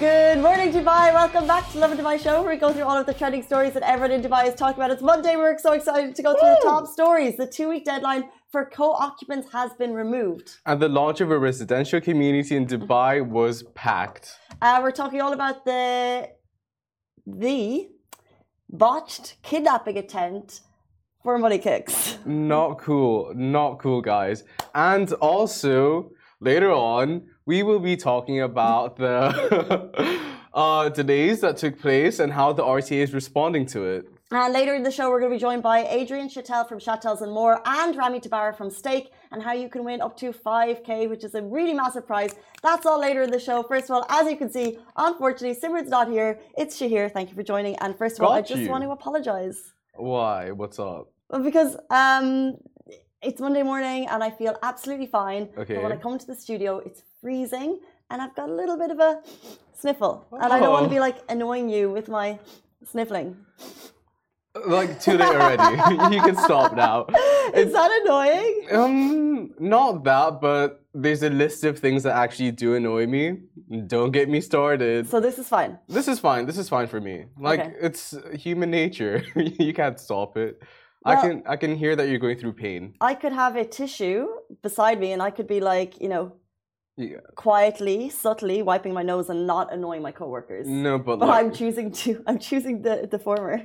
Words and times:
Good 0.00 0.40
morning, 0.42 0.72
Dubai. 0.72 1.14
Welcome 1.14 1.46
back 1.46 1.70
to 1.70 1.78
Lovin 1.78 1.96
Dubai 1.96 2.20
Show, 2.20 2.42
where 2.42 2.50
we 2.50 2.56
go 2.56 2.72
through 2.72 2.82
all 2.82 2.98
of 2.98 3.06
the 3.06 3.14
trending 3.14 3.44
stories 3.44 3.74
that 3.74 3.84
everyone 3.84 4.10
in 4.10 4.22
Dubai 4.22 4.48
is 4.48 4.54
talking 4.56 4.74
about. 4.74 4.90
It's 4.90 5.02
Monday. 5.02 5.36
We're 5.36 5.56
so 5.56 5.72
excited 5.72 6.16
to 6.16 6.22
go 6.22 6.32
through 6.32 6.48
the 6.48 6.60
top 6.64 6.88
stories. 6.88 7.36
The 7.36 7.46
two-week 7.46 7.84
deadline 7.84 8.24
for 8.50 8.64
co-occupants 8.64 9.52
has 9.52 9.72
been 9.74 9.94
removed. 9.94 10.56
And 10.66 10.82
the 10.82 10.88
launch 10.88 11.20
of 11.20 11.30
a 11.30 11.38
residential 11.38 12.00
community 12.00 12.56
in 12.56 12.66
Dubai 12.66 13.24
was 13.24 13.62
packed. 13.76 14.32
Uh, 14.60 14.80
we're 14.82 14.90
talking 14.90 15.20
all 15.20 15.32
about 15.32 15.64
the 15.64 16.28
the 17.24 17.88
botched 18.68 19.36
kidnapping 19.44 19.96
attempt 19.96 20.62
for 21.22 21.38
money 21.38 21.58
kicks. 21.58 22.18
Not 22.26 22.78
cool. 22.78 23.32
Not 23.36 23.78
cool, 23.78 24.00
guys. 24.00 24.42
And 24.74 25.12
also, 25.14 26.10
later 26.40 26.72
on, 26.72 27.28
we 27.46 27.62
will 27.62 27.78
be 27.78 27.96
talking 27.96 28.40
about 28.40 28.96
the 28.96 30.18
uh, 30.54 30.88
delays 30.88 31.40
that 31.40 31.56
took 31.56 31.78
place 31.78 32.18
and 32.18 32.32
how 32.32 32.52
the 32.52 32.62
RTA 32.62 33.02
is 33.02 33.12
responding 33.12 33.66
to 33.66 33.84
it. 33.84 34.08
And 34.30 34.52
later 34.52 34.74
in 34.74 34.82
the 34.82 34.90
show, 34.90 35.10
we're 35.10 35.20
going 35.20 35.30
to 35.30 35.36
be 35.36 35.40
joined 35.40 35.62
by 35.62 35.86
Adrian 35.86 36.28
Chattel 36.28 36.64
from 36.64 36.80
Chattels 36.80 37.20
and 37.20 37.30
More 37.30 37.60
and 37.66 37.94
Rami 37.94 38.18
Tabbara 38.18 38.56
from 38.56 38.70
Stake 38.70 39.12
and 39.30 39.42
how 39.42 39.52
you 39.52 39.68
can 39.68 39.84
win 39.84 40.00
up 40.00 40.16
to 40.16 40.32
5k, 40.32 41.08
which 41.08 41.22
is 41.22 41.34
a 41.34 41.42
really 41.42 41.74
massive 41.74 42.06
prize. 42.06 42.34
That's 42.62 42.86
all 42.86 42.98
later 42.98 43.22
in 43.22 43.30
the 43.30 43.38
show. 43.38 43.62
First 43.62 43.84
of 43.84 43.90
all, 43.90 44.06
as 44.08 44.28
you 44.28 44.36
can 44.36 44.50
see, 44.50 44.78
unfortunately, 44.96 45.60
Simran's 45.60 45.90
not 45.90 46.10
here. 46.10 46.40
It's 46.56 46.80
Shahir. 46.80 47.12
Thank 47.12 47.28
you 47.28 47.36
for 47.36 47.42
joining. 47.42 47.76
And 47.76 47.96
first 47.96 48.18
of 48.18 48.24
all, 48.24 48.32
I 48.32 48.40
just 48.40 48.62
you. 48.62 48.70
want 48.70 48.82
to 48.82 48.90
apologize. 48.90 49.74
Why? 49.94 50.50
What's 50.50 50.78
up? 50.78 51.10
Because 51.42 51.76
um, 51.90 52.56
it's 53.24 53.40
Monday 53.40 53.62
morning 53.62 54.06
and 54.08 54.22
I 54.22 54.30
feel 54.30 54.56
absolutely 54.62 55.06
fine. 55.06 55.48
Okay. 55.56 55.74
But 55.74 55.82
when 55.82 55.92
I 55.92 55.96
come 55.96 56.18
to 56.18 56.26
the 56.26 56.34
studio, 56.34 56.78
it's 56.78 57.02
freezing 57.20 57.80
and 58.10 58.20
I've 58.22 58.34
got 58.36 58.48
a 58.48 58.52
little 58.52 58.76
bit 58.78 58.90
of 58.90 58.98
a 59.00 59.20
sniffle. 59.80 60.26
And 60.32 60.52
I 60.52 60.58
don't 60.60 60.70
want 60.72 60.84
to 60.84 60.90
Oh. 60.90 60.96
be 60.98 61.00
like 61.00 61.18
annoying 61.28 61.68
you 61.68 61.90
with 61.90 62.08
my 62.08 62.38
sniffling. 62.90 63.36
Like, 64.66 65.00
too 65.00 65.18
late 65.18 65.34
already. 65.34 66.14
you 66.14 66.22
can 66.22 66.36
stop 66.36 66.76
now. 66.76 67.06
Is 67.54 67.72
that 67.72 67.90
annoying? 68.02 68.66
Um, 68.70 69.50
not 69.58 70.04
that, 70.04 70.40
but 70.40 70.84
there's 70.94 71.24
a 71.24 71.28
list 71.30 71.64
of 71.64 71.76
things 71.80 72.04
that 72.04 72.14
actually 72.14 72.52
do 72.52 72.74
annoy 72.74 73.08
me. 73.08 73.38
Don't 73.88 74.12
get 74.12 74.28
me 74.28 74.40
started. 74.40 75.08
So 75.08 75.18
this 75.18 75.38
is 75.40 75.48
fine. 75.48 75.76
This 75.88 76.06
is 76.06 76.20
fine. 76.20 76.46
This 76.46 76.56
is 76.56 76.68
fine 76.68 76.86
for 76.86 77.00
me. 77.00 77.24
Like 77.36 77.58
Okay. 77.60 77.72
it's 77.80 78.14
human 78.34 78.70
nature. 78.70 79.24
you 79.34 79.74
can't 79.74 79.98
stop 79.98 80.36
it. 80.36 80.62
I 81.04 81.16
can 81.16 81.42
I 81.46 81.56
can 81.56 81.76
hear 81.76 81.94
that 81.96 82.08
you're 82.08 82.18
going 82.18 82.38
through 82.38 82.54
pain. 82.54 82.94
I 83.00 83.14
could 83.14 83.32
have 83.32 83.56
a 83.56 83.64
tissue 83.64 84.26
beside 84.62 84.98
me 85.00 85.12
and 85.12 85.20
I 85.22 85.30
could 85.30 85.46
be 85.46 85.60
like, 85.60 86.00
you 86.00 86.08
know, 86.08 86.32
Yeah. 86.96 87.18
quietly, 87.34 88.08
subtly 88.08 88.62
wiping 88.62 88.92
my 88.94 89.02
nose 89.02 89.28
and 89.28 89.46
not 89.46 89.72
annoying 89.72 90.02
my 90.02 90.12
coworkers. 90.12 90.66
No, 90.66 90.98
but, 90.98 91.18
But 91.18 91.28
like, 91.28 91.44
I'm 91.44 91.52
choosing 91.52 91.90
to 92.02 92.22
I'm 92.26 92.38
choosing 92.38 92.82
the, 92.82 92.94
the 93.10 93.18
former. 93.18 93.60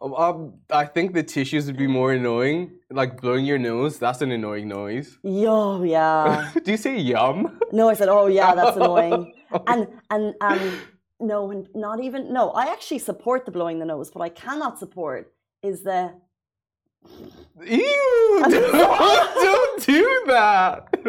um, 0.00 0.54
I 0.82 0.86
think 0.86 1.12
the 1.12 1.22
tissues 1.22 1.66
would 1.66 1.76
be 1.76 1.86
more 1.86 2.12
annoying. 2.12 2.60
Like 2.90 3.20
blowing 3.20 3.44
your 3.44 3.58
nose, 3.58 3.98
that's 3.98 4.22
an 4.22 4.30
annoying 4.32 4.68
noise. 4.68 5.18
Yo, 5.22 5.82
yeah. 5.82 6.50
Do 6.64 6.70
you 6.70 6.78
say 6.78 6.96
yum? 6.98 7.60
No, 7.72 7.88
I 7.90 7.94
said, 7.94 8.08
oh 8.08 8.26
yeah, 8.26 8.54
that's 8.54 8.76
annoying. 8.76 9.34
And 9.72 9.88
and 10.14 10.24
um 10.40 10.62
no, 11.18 11.50
and 11.50 11.68
not 11.74 11.98
even 12.06 12.32
no, 12.32 12.44
I 12.62 12.64
actually 12.74 13.00
support 13.00 13.44
the 13.46 13.50
blowing 13.50 13.76
the 13.80 13.84
nose. 13.84 14.06
What 14.14 14.22
I 14.24 14.28
cannot 14.44 14.78
support 14.78 15.22
is 15.70 15.82
the 15.82 16.02
Ew! 17.62 18.42
Don't, 18.48 19.34
don't 19.42 19.82
do 19.84 20.22
that. 20.28 20.88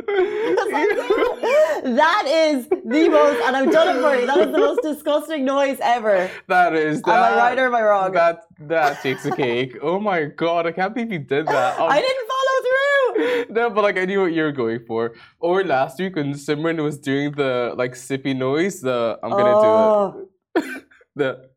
that 1.83 2.23
is 2.28 2.67
the 2.67 3.09
most 3.09 3.42
and 3.45 3.56
I've 3.56 3.72
done 3.72 3.95
it 3.95 4.02
for 4.02 4.16
you. 4.20 4.25
That 4.28 4.39
is 4.39 4.52
the 4.52 4.58
most 4.59 4.81
disgusting 4.81 5.45
noise 5.45 5.78
ever. 5.81 6.30
that 6.48 6.73
is 6.75 7.02
that. 7.03 7.11
Am 7.16 7.23
I 7.33 7.38
right 7.38 7.58
or 7.59 7.67
am 7.67 7.75
I 7.75 7.81
wrong? 7.83 8.11
That 8.11 8.42
that 8.59 9.02
takes 9.02 9.26
a 9.26 9.32
cake. 9.36 9.77
Oh 9.82 9.99
my 9.99 10.26
god! 10.26 10.67
I 10.67 10.71
can't 10.73 10.93
believe 10.93 11.11
you 11.14 11.20
did 11.20 11.48
that. 11.48 11.80
Um, 11.80 11.89
I 11.89 12.02
didn't 12.02 12.27
follow 12.33 12.58
through. 12.67 13.55
No, 13.55 13.70
but 13.70 13.83
like 13.83 13.98
I 13.98 14.05
knew 14.05 14.21
what 14.21 14.33
you 14.33 14.44
were 14.44 14.52
going 14.52 14.80
for. 14.86 15.14
Or 15.39 15.64
last 15.64 15.99
week 15.99 16.15
when 16.17 16.33
Simran 16.33 16.82
was 16.83 16.98
doing 16.98 17.32
the 17.32 17.73
like 17.77 17.94
sippy 17.94 18.36
noise, 18.36 18.82
the 18.82 19.17
I'm 19.23 19.30
gonna 19.32 19.44
do 19.44 19.49
Oh, 19.54 20.27
it. 20.55 20.83
The 21.15 21.49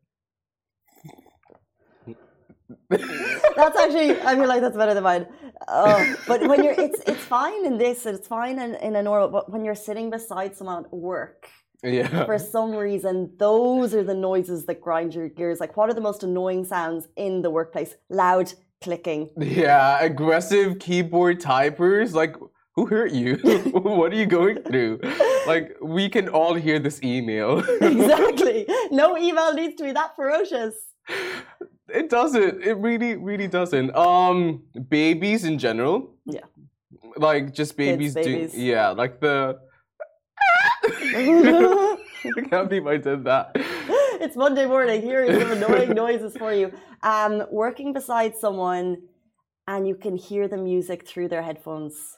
That's 3.55 3.77
actually 3.77 4.21
I 4.21 4.35
feel 4.35 4.47
like 4.47 4.61
that's 4.61 4.77
better 4.77 4.93
than 4.93 5.03
mine. 5.03 5.25
Oh, 5.67 6.15
but 6.27 6.45
when 6.47 6.63
you're 6.63 6.75
it's 6.77 6.99
it's 7.07 7.23
fine 7.23 7.65
in 7.65 7.77
this, 7.77 8.05
it's 8.05 8.27
fine 8.27 8.59
in, 8.59 8.75
in 8.75 8.95
a 8.95 9.01
normal 9.01 9.29
but 9.29 9.51
when 9.51 9.65
you're 9.65 9.81
sitting 9.89 10.09
beside 10.09 10.55
someone 10.55 10.85
at 10.85 10.93
work 10.93 11.49
yeah. 11.85 12.25
for 12.25 12.37
some 12.39 12.71
reason, 12.71 13.31
those 13.37 13.93
are 13.93 14.03
the 14.03 14.13
noises 14.13 14.65
that 14.65 14.81
grind 14.81 15.13
your 15.13 15.29
gears. 15.29 15.59
Like, 15.59 15.77
what 15.77 15.89
are 15.89 15.93
the 15.93 16.01
most 16.01 16.23
annoying 16.23 16.65
sounds 16.65 17.07
in 17.15 17.41
the 17.41 17.49
workplace? 17.49 17.95
Loud 18.09 18.53
clicking. 18.81 19.29
Yeah, 19.37 19.99
aggressive 20.01 20.79
keyboard 20.79 21.39
typers. 21.39 22.13
Like, 22.13 22.35
who 22.75 22.85
hurt 22.87 23.11
you? 23.11 23.35
what 23.71 24.11
are 24.11 24.15
you 24.15 24.25
going 24.25 24.61
through? 24.63 24.99
Like, 25.47 25.77
we 25.81 26.09
can 26.09 26.27
all 26.27 26.55
hear 26.55 26.79
this 26.79 27.01
email. 27.03 27.59
exactly. 27.81 28.67
No 28.91 29.17
email 29.17 29.53
needs 29.53 29.75
to 29.75 29.83
be 29.83 29.91
that 29.93 30.15
ferocious. 30.15 30.75
It 31.89 32.09
doesn't. 32.09 32.63
It 32.63 32.77
really, 32.77 33.15
really 33.15 33.47
doesn't. 33.47 33.95
Um, 33.95 34.63
babies 34.89 35.43
in 35.45 35.57
general. 35.57 36.13
Yeah. 36.25 36.41
Like 37.17 37.53
just 37.53 37.77
babies, 37.77 38.13
babies. 38.13 38.51
doing. 38.51 38.65
Yeah, 38.65 38.89
like 38.89 39.19
the. 39.19 39.59
I 40.87 42.41
can't 42.49 42.69
believe 42.69 42.87
I 42.87 42.97
did 42.97 43.23
that. 43.25 43.51
it's 43.55 44.35
Monday 44.35 44.65
morning. 44.65 45.01
Here 45.01 45.25
are 45.25 45.39
some 45.39 45.51
annoying 45.51 45.89
noises 46.03 46.35
for 46.35 46.53
you. 46.53 46.71
Um, 47.03 47.45
working 47.51 47.93
beside 47.93 48.35
someone, 48.35 49.03
and 49.67 49.87
you 49.87 49.95
can 49.95 50.15
hear 50.15 50.47
the 50.47 50.57
music 50.57 51.07
through 51.07 51.29
their 51.29 51.41
headphones. 51.41 52.17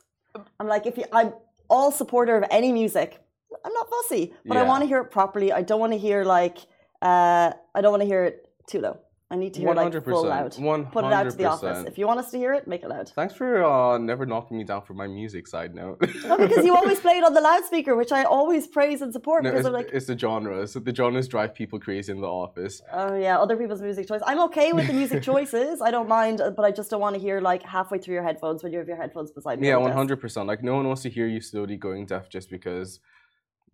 I'm 0.59 0.67
like, 0.67 0.85
if 0.85 0.97
you, 0.97 1.05
I'm 1.11 1.33
all 1.69 1.91
supporter 1.91 2.37
of 2.37 2.45
any 2.49 2.71
music. 2.71 3.21
I'm 3.65 3.73
not 3.73 3.89
fussy, 3.89 4.33
but 4.45 4.57
I 4.57 4.63
want 4.63 4.83
to 4.83 4.87
hear 4.87 4.99
it 4.99 5.11
properly. 5.11 5.51
I 5.51 5.61
don't 5.61 5.79
want 5.79 5.93
to 5.93 5.99
hear 5.99 6.23
like, 6.23 6.57
uh, 7.01 7.51
I 7.75 7.81
don't 7.81 7.91
want 7.91 8.01
to 8.01 8.07
hear 8.07 8.23
it 8.25 8.46
too 8.67 8.79
low. 8.81 8.99
I 9.29 9.35
need 9.35 9.53
to 9.55 9.59
hear 9.59 9.73
like 9.73 9.91
full 10.05 10.23
100%, 10.23 10.89
Put 10.93 11.03
it 11.03 11.11
out 11.11 11.29
to 11.29 11.35
the 11.35 11.43
office. 11.43 11.85
If 11.85 11.97
you 11.97 12.07
want 12.07 12.21
us 12.21 12.31
to 12.31 12.37
hear 12.37 12.53
it, 12.53 12.65
make 12.65 12.83
it 12.83 12.87
loud. 12.87 13.09
Thanks 13.09 13.33
for 13.33 13.61
uh, 13.61 13.97
never 13.97 14.25
knocking 14.25 14.57
me 14.57 14.63
down 14.63 14.83
for 14.83 14.93
my 14.93 15.05
music 15.05 15.47
side 15.47 15.75
note. 15.75 15.99
No, 16.23 16.37
because 16.37 16.63
you 16.65 16.73
always 16.73 17.01
play 17.01 17.17
it 17.17 17.25
on 17.25 17.33
the 17.33 17.41
loudspeaker, 17.41 17.97
which 17.97 18.13
I 18.13 18.23
always 18.23 18.67
praise 18.67 19.01
and 19.01 19.11
support. 19.11 19.43
No, 19.43 19.49
because 19.49 19.65
it's, 19.65 19.67
I'm 19.67 19.73
like, 19.73 19.89
it's 19.91 20.05
the 20.05 20.17
genres. 20.17 20.75
The 20.75 20.95
genres 20.95 21.27
drive 21.27 21.53
people 21.53 21.77
crazy 21.77 22.13
in 22.13 22.21
the 22.21 22.27
office. 22.27 22.81
Oh 22.93 23.15
yeah, 23.17 23.37
other 23.37 23.57
people's 23.57 23.81
music 23.81 24.07
choice. 24.07 24.21
I'm 24.25 24.39
okay 24.43 24.71
with 24.71 24.87
the 24.87 24.93
music 24.93 25.23
choices. 25.31 25.81
I 25.81 25.91
don't 25.91 26.07
mind, 26.07 26.39
uh, 26.39 26.51
but 26.51 26.63
I 26.63 26.71
just 26.71 26.89
don't 26.89 27.01
want 27.01 27.15
to 27.15 27.21
hear 27.21 27.41
like 27.41 27.63
halfway 27.63 27.97
through 27.97 28.13
your 28.13 28.23
headphones 28.23 28.63
when 28.63 28.71
you 28.71 28.79
have 28.79 28.87
your 28.87 28.95
headphones 28.95 29.31
beside 29.31 29.59
me. 29.59 29.67
Yeah, 29.67 29.73
on 29.75 29.79
the 29.79 29.81
one 29.81 29.89
desk. 29.91 29.97
hundred 29.97 30.17
percent. 30.21 30.47
Like 30.47 30.63
no 30.63 30.73
one 30.77 30.87
wants 30.87 31.01
to 31.01 31.09
hear 31.09 31.27
you 31.27 31.41
slowly 31.41 31.75
going 31.75 32.05
deaf 32.05 32.29
just 32.29 32.49
because 32.49 33.01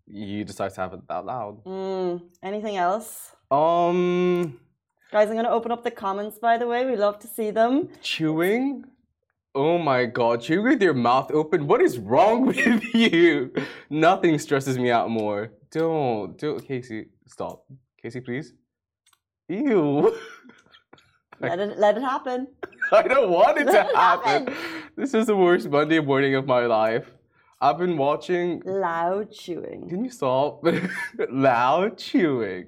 you 0.08 0.42
decide 0.44 0.74
to 0.74 0.80
have 0.80 0.94
it 0.94 1.06
that 1.06 1.24
loud. 1.24 1.62
Mm, 1.64 2.22
anything 2.42 2.76
else, 2.76 3.30
Um, 3.52 4.58
guys? 5.14 5.30
I'm 5.30 5.36
gonna 5.36 5.48
open 5.48 5.70
up 5.70 5.84
the 5.84 5.92
comments. 5.92 6.38
By 6.40 6.58
the 6.58 6.66
way, 6.66 6.84
we 6.84 6.96
love 6.96 7.20
to 7.20 7.28
see 7.28 7.52
them. 7.52 7.88
chewing. 8.02 8.84
Oh 9.54 9.78
my 9.78 10.06
god, 10.06 10.42
chewing 10.42 10.64
with 10.64 10.82
your 10.82 10.92
mouth 10.92 11.30
open. 11.30 11.68
What 11.68 11.80
is 11.80 11.98
wrong 11.98 12.46
with 12.50 12.82
you? 12.92 13.52
Nothing 13.88 14.40
stresses 14.40 14.76
me 14.76 14.90
out 14.90 15.08
more. 15.10 15.52
Don't, 15.70 16.36
don't, 16.36 16.60
Casey. 16.66 17.06
Stop, 17.28 17.64
Casey, 18.02 18.20
please. 18.20 18.54
Ew. 19.48 20.16
Let 21.40 21.58
it 21.60 21.78
let 21.78 21.96
it 21.96 22.02
happen. 22.02 22.46
I 22.92 23.02
don't 23.02 23.30
want 23.30 23.58
it 23.58 23.64
to 23.64 23.80
it 23.90 23.94
happen. 23.94 24.46
happen. 24.46 24.54
This 24.96 25.14
is 25.14 25.26
the 25.26 25.36
worst 25.36 25.68
Monday 25.68 26.00
morning 26.00 26.34
of 26.36 26.46
my 26.46 26.64
life. 26.66 27.06
I've 27.60 27.76
been 27.78 27.96
watching. 27.96 28.62
Loud 28.64 29.30
chewing. 29.32 29.88
Can 29.88 30.04
you 30.04 30.10
stop? 30.10 30.64
Loud 31.30 31.98
chewing. 31.98 32.66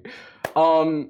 Um, 0.55 1.09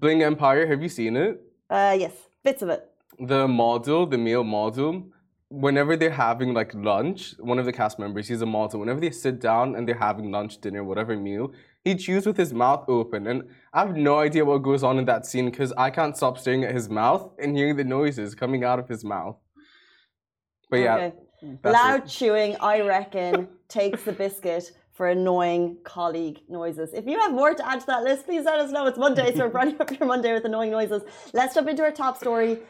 Bling 0.00 0.22
Empire. 0.22 0.66
Have 0.66 0.82
you 0.82 0.88
seen 0.88 1.16
it? 1.16 1.40
Uh, 1.70 1.96
yes, 1.98 2.12
bits 2.42 2.62
of 2.62 2.68
it. 2.68 2.88
The 3.18 3.46
model, 3.46 4.06
the 4.06 4.18
male 4.18 4.44
model. 4.44 5.04
Whenever 5.50 5.96
they're 5.96 6.10
having 6.10 6.52
like 6.52 6.74
lunch, 6.74 7.34
one 7.38 7.58
of 7.60 7.64
the 7.64 7.72
cast 7.72 7.98
members, 7.98 8.26
he's 8.26 8.40
a 8.42 8.46
model. 8.46 8.80
Whenever 8.80 9.00
they 9.00 9.10
sit 9.10 9.40
down 9.40 9.76
and 9.76 9.86
they're 9.86 9.94
having 10.10 10.32
lunch, 10.32 10.60
dinner, 10.60 10.82
whatever 10.82 11.16
meal, 11.16 11.52
he 11.84 11.94
chews 11.94 12.26
with 12.26 12.36
his 12.36 12.52
mouth 12.52 12.84
open. 12.88 13.26
And 13.28 13.44
I 13.72 13.80
have 13.80 13.94
no 13.96 14.18
idea 14.18 14.44
what 14.44 14.58
goes 14.62 14.82
on 14.82 14.98
in 14.98 15.04
that 15.04 15.26
scene 15.26 15.48
because 15.50 15.72
I 15.76 15.90
can't 15.90 16.16
stop 16.16 16.38
staring 16.38 16.64
at 16.64 16.74
his 16.74 16.88
mouth 16.88 17.30
and 17.38 17.56
hearing 17.56 17.76
the 17.76 17.84
noises 17.84 18.34
coming 18.34 18.64
out 18.64 18.78
of 18.80 18.88
his 18.88 19.04
mouth. 19.04 19.36
But 20.70 20.78
yeah, 20.78 20.96
Okay. 20.96 21.58
Loud 21.62 22.04
it. 22.04 22.08
chewing, 22.08 22.56
I 22.56 22.80
reckon, 22.80 23.48
takes 23.68 24.02
the 24.02 24.12
biscuit 24.12 24.72
for 24.94 25.08
annoying 25.08 25.76
colleague 25.84 26.38
noises. 26.48 26.90
If 26.94 27.06
you 27.06 27.18
have 27.18 27.32
more 27.32 27.52
to 27.52 27.68
add 27.68 27.80
to 27.80 27.86
that 27.86 28.04
list, 28.04 28.26
please 28.26 28.44
let 28.44 28.60
us 28.60 28.70
know. 28.70 28.86
It's 28.86 28.98
Monday, 28.98 29.34
so 29.34 29.40
we're 29.46 29.48
running 29.48 29.80
up 29.80 29.90
your 29.90 30.06
Monday 30.06 30.32
with 30.32 30.44
annoying 30.44 30.70
noises. 30.70 31.02
Let's 31.32 31.54
jump 31.54 31.68
into 31.68 31.82
our 31.82 31.90
top 31.90 32.16
story. 32.16 32.60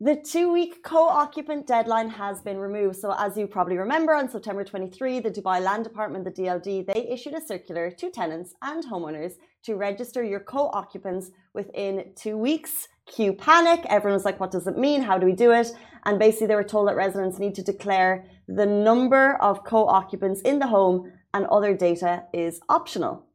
The 0.00 0.16
two 0.16 0.52
week 0.52 0.82
co 0.82 1.08
occupant 1.08 1.66
deadline 1.66 2.08
has 2.10 2.40
been 2.40 2.58
removed. 2.58 2.96
So, 2.96 3.14
as 3.16 3.36
you 3.36 3.46
probably 3.46 3.76
remember, 3.76 4.14
on 4.14 4.28
September 4.28 4.64
23, 4.64 5.20
the 5.20 5.30
Dubai 5.30 5.60
Land 5.62 5.84
Department, 5.84 6.24
the 6.24 6.32
DLD, 6.32 6.86
they 6.86 7.08
issued 7.08 7.34
a 7.34 7.40
circular 7.40 7.90
to 7.90 8.10
tenants 8.10 8.54
and 8.62 8.84
homeowners 8.84 9.34
to 9.64 9.74
register 9.74 10.22
your 10.24 10.40
co 10.40 10.68
occupants 10.68 11.30
within 11.54 12.12
two 12.16 12.36
weeks. 12.36 12.88
Cue 13.06 13.34
panic. 13.34 13.84
Everyone 13.88 14.14
was 14.14 14.24
like, 14.24 14.40
what 14.40 14.50
does 14.50 14.66
it 14.66 14.78
mean? 14.78 15.02
How 15.02 15.18
do 15.18 15.26
we 15.26 15.32
do 15.32 15.52
it? 15.52 15.68
And 16.06 16.18
basically, 16.18 16.46
they 16.46 16.54
were 16.54 16.64
told 16.64 16.88
that 16.88 16.96
residents 16.96 17.38
need 17.38 17.54
to 17.56 17.62
declare 17.62 18.24
the 18.48 18.66
number 18.66 19.36
of 19.40 19.64
co 19.64 19.86
occupants 19.86 20.40
in 20.40 20.58
the 20.58 20.66
home 20.66 21.12
and 21.34 21.44
other 21.46 21.74
data 21.74 22.24
is 22.32 22.60
optional. 22.70 23.26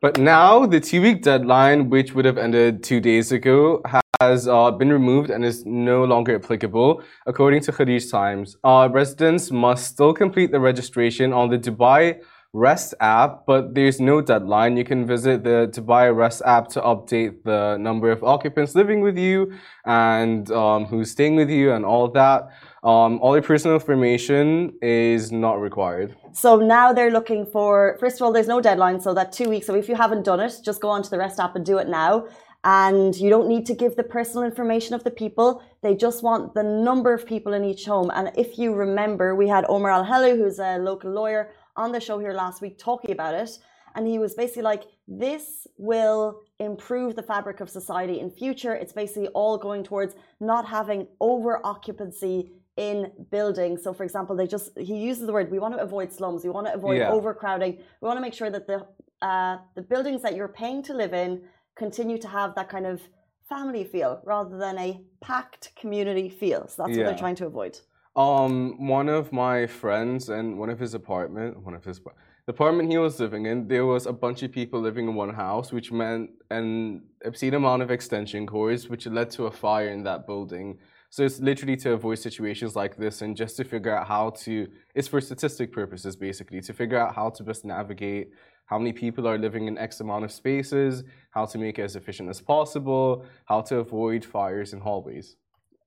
But 0.00 0.18
now 0.18 0.66
the 0.66 0.80
two 0.80 1.00
week 1.00 1.22
deadline, 1.22 1.88
which 1.88 2.12
would 2.14 2.24
have 2.24 2.38
ended 2.38 2.82
two 2.82 3.00
days 3.00 3.30
ago, 3.30 3.82
has 4.20 4.48
uh, 4.48 4.70
been 4.72 4.92
removed 4.92 5.30
and 5.30 5.44
is 5.44 5.64
no 5.64 6.04
longer 6.04 6.34
applicable, 6.34 7.02
according 7.26 7.60
to 7.66 7.72
Khaleej 7.72 8.10
Times. 8.10 8.56
Uh, 8.64 8.88
residents 8.90 9.52
must 9.52 9.86
still 9.92 10.12
complete 10.12 10.50
the 10.50 10.58
registration 10.58 11.32
on 11.32 11.50
the 11.50 11.58
Dubai 11.58 12.20
Rest 12.54 12.92
app, 13.00 13.46
but 13.46 13.74
there's 13.74 13.98
no 13.98 14.20
deadline. 14.20 14.76
You 14.76 14.84
can 14.84 15.06
visit 15.06 15.42
the 15.42 15.58
Dubai 15.74 16.14
Rest 16.14 16.42
app 16.44 16.68
to 16.74 16.80
update 16.82 17.44
the 17.44 17.78
number 17.78 18.10
of 18.10 18.22
occupants 18.22 18.74
living 18.74 19.00
with 19.00 19.16
you 19.16 19.54
and 19.86 20.50
um, 20.50 20.84
who's 20.84 21.10
staying 21.10 21.36
with 21.36 21.48
you 21.48 21.72
and 21.72 21.82
all 21.86 22.08
that. 22.08 22.50
Um, 22.84 23.20
all 23.20 23.34
your 23.36 23.42
personal 23.42 23.76
information 23.76 24.72
is 24.82 25.30
not 25.30 25.60
required. 25.60 26.16
So 26.32 26.56
now 26.56 26.92
they're 26.92 27.12
looking 27.12 27.46
for, 27.46 27.96
first 28.00 28.16
of 28.16 28.22
all, 28.22 28.32
there's 28.32 28.48
no 28.48 28.60
deadline, 28.60 29.00
so 29.00 29.14
that 29.14 29.32
two 29.32 29.48
weeks. 29.48 29.66
So 29.66 29.74
if 29.76 29.88
you 29.88 29.94
haven't 29.94 30.24
done 30.24 30.40
it, 30.40 30.58
just 30.64 30.80
go 30.80 30.88
onto 30.88 31.08
the 31.08 31.18
Rest 31.18 31.38
app 31.38 31.54
and 31.54 31.64
do 31.64 31.78
it 31.78 31.86
now. 31.86 32.26
And 32.64 33.14
you 33.16 33.30
don't 33.30 33.48
need 33.48 33.66
to 33.66 33.74
give 33.74 33.94
the 33.94 34.02
personal 34.02 34.44
information 34.44 34.94
of 34.94 35.04
the 35.04 35.12
people. 35.12 35.62
They 35.82 35.94
just 35.94 36.24
want 36.24 36.54
the 36.54 36.62
number 36.64 37.12
of 37.12 37.24
people 37.24 37.52
in 37.52 37.64
each 37.64 37.84
home. 37.84 38.10
And 38.14 38.32
if 38.36 38.58
you 38.58 38.74
remember, 38.74 39.36
we 39.36 39.46
had 39.46 39.64
Omar 39.68 39.90
Al 39.90 40.04
Helu, 40.04 40.36
who's 40.36 40.58
a 40.58 40.78
local 40.78 41.12
lawyer, 41.12 41.50
on 41.76 41.92
the 41.92 42.00
show 42.00 42.18
here 42.18 42.32
last 42.32 42.62
week 42.62 42.78
talking 42.78 43.12
about 43.12 43.34
it. 43.34 43.58
And 43.94 44.08
he 44.08 44.18
was 44.18 44.34
basically 44.34 44.62
like, 44.62 44.84
this 45.06 45.66
will 45.76 46.40
improve 46.58 47.14
the 47.14 47.22
fabric 47.22 47.60
of 47.60 47.68
society 47.68 48.20
in 48.20 48.30
future. 48.30 48.74
It's 48.74 48.92
basically 48.92 49.28
all 49.28 49.58
going 49.58 49.84
towards 49.84 50.14
not 50.40 50.66
having 50.66 51.06
over 51.20 51.64
occupancy 51.64 52.52
in 52.76 53.12
buildings. 53.30 53.82
So, 53.82 53.92
for 53.92 54.04
example, 54.04 54.34
they 54.34 54.46
just 54.46 54.76
he 54.78 54.96
uses 54.96 55.26
the 55.26 55.32
word 55.32 55.50
we 55.50 55.58
want 55.58 55.74
to 55.74 55.80
avoid 55.80 56.12
slums, 56.12 56.44
we 56.44 56.50
want 56.50 56.66
to 56.66 56.74
avoid 56.74 56.98
yeah. 56.98 57.10
overcrowding, 57.10 57.78
we 58.00 58.06
want 58.06 58.16
to 58.16 58.22
make 58.22 58.34
sure 58.34 58.50
that 58.50 58.66
the 58.66 58.86
uh, 59.20 59.58
the 59.74 59.82
buildings 59.82 60.22
that 60.22 60.34
you're 60.34 60.48
paying 60.48 60.82
to 60.82 60.94
live 60.94 61.12
in 61.12 61.42
continue 61.76 62.18
to 62.18 62.28
have 62.28 62.54
that 62.54 62.68
kind 62.68 62.86
of 62.86 63.00
family 63.48 63.84
feel 63.84 64.20
rather 64.24 64.56
than 64.58 64.78
a 64.78 65.00
packed 65.20 65.70
community 65.76 66.28
feel. 66.28 66.66
So 66.68 66.82
that's 66.82 66.96
yeah. 66.96 67.04
what 67.04 67.10
they're 67.10 67.18
trying 67.18 67.36
to 67.36 67.46
avoid. 67.46 67.78
Um, 68.14 68.86
one 68.86 69.08
of 69.08 69.32
my 69.32 69.66
friends 69.66 70.28
and 70.28 70.58
one 70.58 70.70
of 70.70 70.78
his 70.78 70.94
apartment, 70.94 71.62
one 71.62 71.74
of 71.74 71.84
his 71.84 72.00
the 72.46 72.52
apartment 72.52 72.90
he 72.90 72.98
was 72.98 73.20
living 73.20 73.46
in, 73.46 73.68
there 73.68 73.86
was 73.86 74.06
a 74.06 74.12
bunch 74.12 74.42
of 74.42 74.50
people 74.50 74.80
living 74.80 75.06
in 75.06 75.14
one 75.14 75.32
house, 75.32 75.70
which 75.70 75.92
meant 75.92 76.30
an 76.50 77.02
obscene 77.24 77.54
amount 77.54 77.82
of 77.82 77.90
extension 77.92 78.46
cords, 78.46 78.88
which 78.88 79.06
led 79.06 79.30
to 79.32 79.46
a 79.46 79.50
fire 79.50 79.88
in 79.88 80.02
that 80.02 80.26
building. 80.26 80.78
So 81.12 81.22
it's 81.24 81.40
literally 81.40 81.76
to 81.76 81.92
avoid 81.92 82.20
situations 82.20 82.74
like 82.74 82.96
this 82.96 83.20
and 83.20 83.36
just 83.36 83.58
to 83.58 83.64
figure 83.64 83.94
out 83.94 84.08
how 84.08 84.30
to, 84.44 84.66
it's 84.94 85.08
for 85.08 85.20
statistic 85.20 85.70
purposes 85.70 86.16
basically, 86.16 86.62
to 86.62 86.72
figure 86.72 86.96
out 86.96 87.14
how 87.14 87.28
to 87.28 87.42
best 87.42 87.66
navigate 87.66 88.30
how 88.64 88.78
many 88.78 88.94
people 88.94 89.28
are 89.28 89.36
living 89.36 89.66
in 89.66 89.76
X 89.76 90.00
amount 90.00 90.24
of 90.24 90.32
spaces, 90.32 91.04
how 91.28 91.44
to 91.44 91.58
make 91.58 91.78
it 91.78 91.82
as 91.82 91.96
efficient 91.96 92.30
as 92.30 92.40
possible, 92.40 93.26
how 93.44 93.60
to 93.60 93.76
avoid 93.76 94.24
fires 94.24 94.72
in 94.72 94.80
hallways 94.80 95.36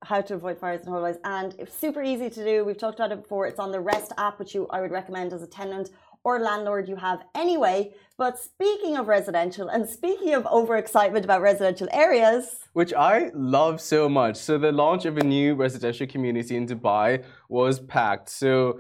how 0.04 0.22
to 0.22 0.36
avoid 0.36 0.60
fires 0.60 0.82
and 0.82 0.90
hallways. 0.90 1.18
And 1.24 1.56
it's 1.58 1.76
super 1.76 2.04
easy 2.04 2.30
to 2.30 2.46
do. 2.46 2.64
We've 2.64 2.78
talked 2.78 3.00
about 3.00 3.12
it 3.12 3.24
before. 3.24 3.48
It's 3.48 3.60
on 3.60 3.72
the 3.72 3.80
Rest 3.80 4.12
app, 4.18 4.38
which 4.38 4.54
you 4.54 4.68
I 4.70 4.82
would 4.82 4.92
recommend 4.92 5.34
as 5.34 5.42
a 5.42 5.48
tenant 5.48 5.90
or 6.26 6.40
landlord 6.40 6.90
you 6.90 6.98
have 6.98 7.24
anyway. 7.36 7.94
But 8.18 8.38
speaking 8.38 8.98
of 8.98 9.08
residential 9.08 9.70
and 9.70 9.88
speaking 9.88 10.34
of 10.34 10.44
overexcitement 10.44 11.24
about 11.24 11.42
residential 11.42 11.88
areas, 11.94 12.60
which 12.74 12.94
I 12.94 13.32
love 13.34 13.80
so 13.80 14.10
much. 14.10 14.36
So 14.36 14.58
the 14.58 14.72
launch 14.72 15.06
of 15.06 15.18
a 15.18 15.24
new 15.24 15.56
residential 15.56 16.08
community 16.08 16.58
in 16.58 16.68
Dubai 16.68 17.24
was 17.48 17.80
packed. 17.80 18.30
So 18.30 18.80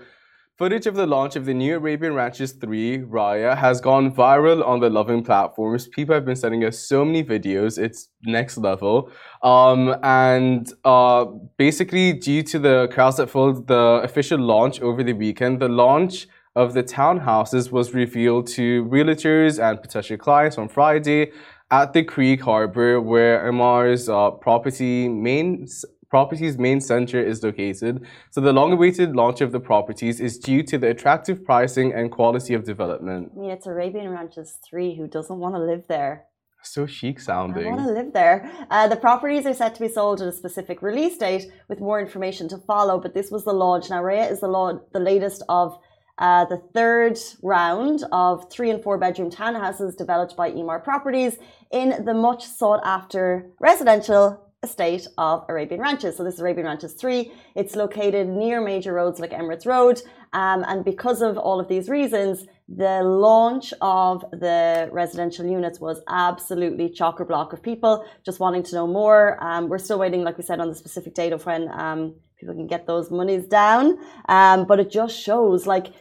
Footage 0.57 0.87
of 0.87 0.95
the 0.95 1.05
launch 1.05 1.35
of 1.35 1.43
the 1.43 1.53
new 1.53 1.75
Arabian 1.75 2.13
Ranches 2.13 2.53
3 2.53 2.99
Raya 2.99 3.57
has 3.57 3.81
gone 3.81 4.09
viral 4.15 4.65
on 4.65 4.79
the 4.79 4.89
Lovin 4.89 5.21
platforms. 5.21 5.89
People 5.89 6.15
have 6.15 6.23
been 6.23 6.37
sending 6.37 6.63
us 6.63 6.79
so 6.79 7.03
many 7.03 7.25
videos, 7.25 7.77
it's 7.77 8.07
next 8.23 8.57
level. 8.57 9.11
Um, 9.43 9.97
and 10.01 10.71
uh, 10.85 11.25
basically, 11.57 12.13
due 12.13 12.41
to 12.43 12.57
the 12.57 12.87
crowds 12.93 13.17
that 13.17 13.29
filled 13.29 13.67
the 13.67 13.99
official 14.01 14.39
launch 14.39 14.79
over 14.79 15.03
the 15.03 15.11
weekend, 15.11 15.59
the 15.59 15.67
launch 15.67 16.25
of 16.55 16.73
the 16.73 16.83
townhouses 16.83 17.71
was 17.71 17.93
revealed 17.93 18.47
to 18.47 18.85
realtors 18.85 19.61
and 19.61 19.81
potential 19.81 20.17
clients 20.17 20.57
on 20.57 20.69
Friday 20.69 21.31
at 21.69 21.93
the 21.93 22.03
Creek 22.03 22.41
Harbor, 22.41 23.01
where 23.01 23.45
Emaar's 23.51 24.07
uh, 24.07 24.31
property 24.31 25.09
main 25.09 25.67
property's 26.09 26.57
main 26.57 26.79
center 26.79 27.21
is 27.21 27.43
located. 27.43 28.05
So 28.29 28.39
the 28.39 28.53
long-awaited 28.53 29.15
launch 29.15 29.41
of 29.41 29.51
the 29.51 29.59
properties 29.59 30.21
is 30.21 30.37
due 30.37 30.63
to 30.63 30.77
the 30.77 30.87
attractive 30.87 31.43
pricing 31.43 31.93
and 31.93 32.09
quality 32.09 32.53
of 32.53 32.63
development. 32.63 33.31
I 33.35 33.39
mean, 33.39 33.49
it's 33.49 33.67
Arabian 33.67 34.09
Ranches 34.09 34.57
3. 34.69 34.95
Who 34.95 35.07
doesn't 35.07 35.37
want 35.37 35.55
to 35.55 35.59
live 35.59 35.83
there? 35.89 36.25
So 36.61 36.85
chic 36.85 37.19
sounding. 37.19 37.67
I 37.67 37.69
want 37.69 37.87
to 37.87 37.91
live 37.91 38.13
there. 38.13 38.49
Uh, 38.71 38.87
the 38.87 38.95
properties 38.95 39.45
are 39.45 39.53
set 39.53 39.75
to 39.75 39.81
be 39.81 39.89
sold 39.89 40.21
at 40.21 40.27
a 40.27 40.31
specific 40.31 40.81
release 40.81 41.17
date 41.17 41.45
with 41.67 41.79
more 41.79 41.99
information 41.99 42.47
to 42.49 42.57
follow, 42.59 42.99
but 42.99 43.13
this 43.13 43.29
was 43.29 43.43
the 43.43 43.53
launch. 43.53 43.89
Now, 43.89 44.01
Raya 44.01 44.31
is 44.31 44.39
the, 44.39 44.47
law, 44.47 44.79
the 44.93 44.99
latest 44.99 45.43
of 45.49 45.77
uh, 46.17 46.45
the 46.45 46.57
third 46.73 47.19
round 47.43 48.03
of 48.11 48.49
three 48.49 48.69
and 48.69 48.81
four 48.81 48.97
bedroom 48.97 49.29
townhouses 49.29 49.97
developed 49.97 50.35
by 50.35 50.51
Emaar 50.51 50.83
Properties 50.83 51.37
in 51.71 52.05
the 52.05 52.13
much 52.13 52.45
sought 52.45 52.81
after 52.83 53.49
residential 53.59 54.41
estate 54.65 55.07
of 55.17 55.45
Arabian 55.47 55.79
Ranches. 55.79 56.17
So 56.17 56.23
this 56.23 56.35
is 56.35 56.39
Arabian 56.39 56.65
Ranches 56.65 56.93
3. 56.93 57.31
It's 57.55 57.75
located 57.75 58.27
near 58.27 58.59
major 58.61 58.93
roads 58.93 59.19
like 59.19 59.31
Emirates 59.31 59.65
Road. 59.65 60.01
Um, 60.33 60.65
and 60.67 60.83
because 60.83 61.21
of 61.21 61.37
all 61.37 61.59
of 61.59 61.67
these 61.67 61.87
reasons, 61.87 62.45
the 62.67 63.03
launch 63.03 63.73
of 63.79 64.25
the 64.31 64.89
residential 64.91 65.45
units 65.45 65.79
was 65.79 66.01
absolutely 66.07 66.89
chock 66.89 67.19
a 67.19 67.25
block 67.25 67.53
of 67.53 67.61
people 67.61 68.05
just 68.25 68.39
wanting 68.39 68.63
to 68.63 68.75
know 68.75 68.87
more. 68.87 69.41
Um, 69.41 69.69
we're 69.69 69.77
still 69.77 69.99
waiting, 69.99 70.23
like 70.23 70.37
we 70.37 70.43
said, 70.43 70.59
on 70.59 70.67
the 70.69 70.75
specific 70.75 71.13
date 71.13 71.31
of 71.31 71.45
when 71.45 71.69
um, 71.71 72.15
people 72.39 72.55
can 72.55 72.67
get 72.67 72.87
those 72.87 73.11
monies 73.11 73.45
down. 73.45 73.97
Um, 74.27 74.65
but 74.65 74.79
it 74.79 74.89
just 74.89 75.17
shows 75.17 75.67
like 75.67 75.93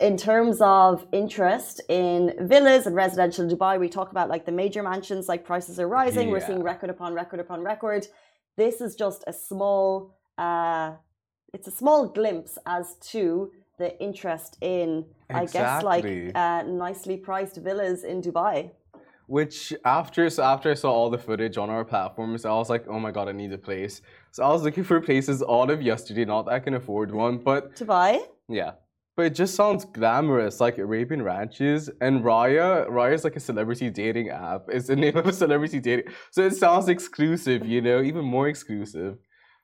in 0.00 0.16
terms 0.16 0.60
of 0.60 1.06
interest 1.12 1.80
in 1.88 2.34
villas 2.40 2.86
and 2.86 2.96
residential 2.96 3.46
Dubai, 3.46 3.78
we 3.78 3.88
talk 3.88 4.10
about 4.10 4.28
like 4.28 4.46
the 4.46 4.52
major 4.52 4.82
mansions, 4.82 5.28
like 5.28 5.44
prices 5.44 5.78
are 5.78 5.88
rising. 5.88 6.28
Yeah. 6.28 6.32
We're 6.32 6.46
seeing 6.46 6.62
record 6.62 6.90
upon 6.90 7.14
record 7.14 7.40
upon 7.40 7.62
record. 7.62 8.06
This 8.56 8.80
is 8.80 8.96
just 8.96 9.24
a 9.26 9.32
small, 9.32 10.16
uh, 10.38 10.92
it's 11.52 11.68
a 11.68 11.70
small 11.70 12.08
glimpse 12.08 12.58
as 12.66 12.96
to 13.12 13.50
the 13.78 13.98
interest 14.00 14.56
in, 14.60 15.04
exactly. 15.28 15.38
I 15.38 15.46
guess, 15.46 15.82
like 15.82 16.04
uh, 16.34 16.62
nicely 16.62 17.16
priced 17.16 17.56
villas 17.58 18.04
in 18.04 18.22
Dubai. 18.22 18.70
Which 19.26 19.72
after 19.84 20.28
so 20.28 20.42
after 20.42 20.72
I 20.72 20.74
saw 20.74 20.90
all 20.90 21.08
the 21.08 21.18
footage 21.18 21.56
on 21.56 21.70
our 21.70 21.84
platforms, 21.84 22.44
I 22.44 22.50
was 22.50 22.68
like, 22.68 22.86
oh 22.88 22.98
my 22.98 23.12
god, 23.12 23.28
I 23.28 23.32
need 23.32 23.52
a 23.52 23.58
place. 23.58 24.02
So 24.32 24.42
I 24.42 24.48
was 24.48 24.62
looking 24.62 24.82
for 24.82 25.00
places 25.00 25.40
all 25.40 25.70
of 25.70 25.80
yesterday. 25.82 26.24
Not 26.24 26.46
that 26.46 26.52
I 26.54 26.58
can 26.58 26.74
afford 26.74 27.12
one, 27.12 27.38
but 27.38 27.76
to 27.76 27.84
buy. 27.84 28.20
Yeah, 28.48 28.72
but 29.16 29.26
it 29.26 29.34
just 29.34 29.54
sounds 29.54 29.84
glamorous, 29.84 30.60
like 30.60 30.78
Arabian 30.78 31.22
Ranches. 31.22 31.90
And 32.00 32.22
Raya, 32.22 32.88
Raya 32.88 33.14
is 33.14 33.24
like 33.24 33.36
a 33.36 33.40
celebrity 33.40 33.90
dating 33.90 34.30
app. 34.30 34.62
It's 34.68 34.86
the 34.86 34.96
name 34.96 35.16
of 35.16 35.26
a 35.26 35.32
celebrity 35.32 35.80
dating. 35.80 36.12
So 36.30 36.46
it 36.46 36.54
sounds 36.54 36.88
exclusive, 36.88 37.66
you 37.66 37.80
know, 37.80 38.02
even 38.02 38.24
more 38.24 38.48
exclusive. 38.48 39.18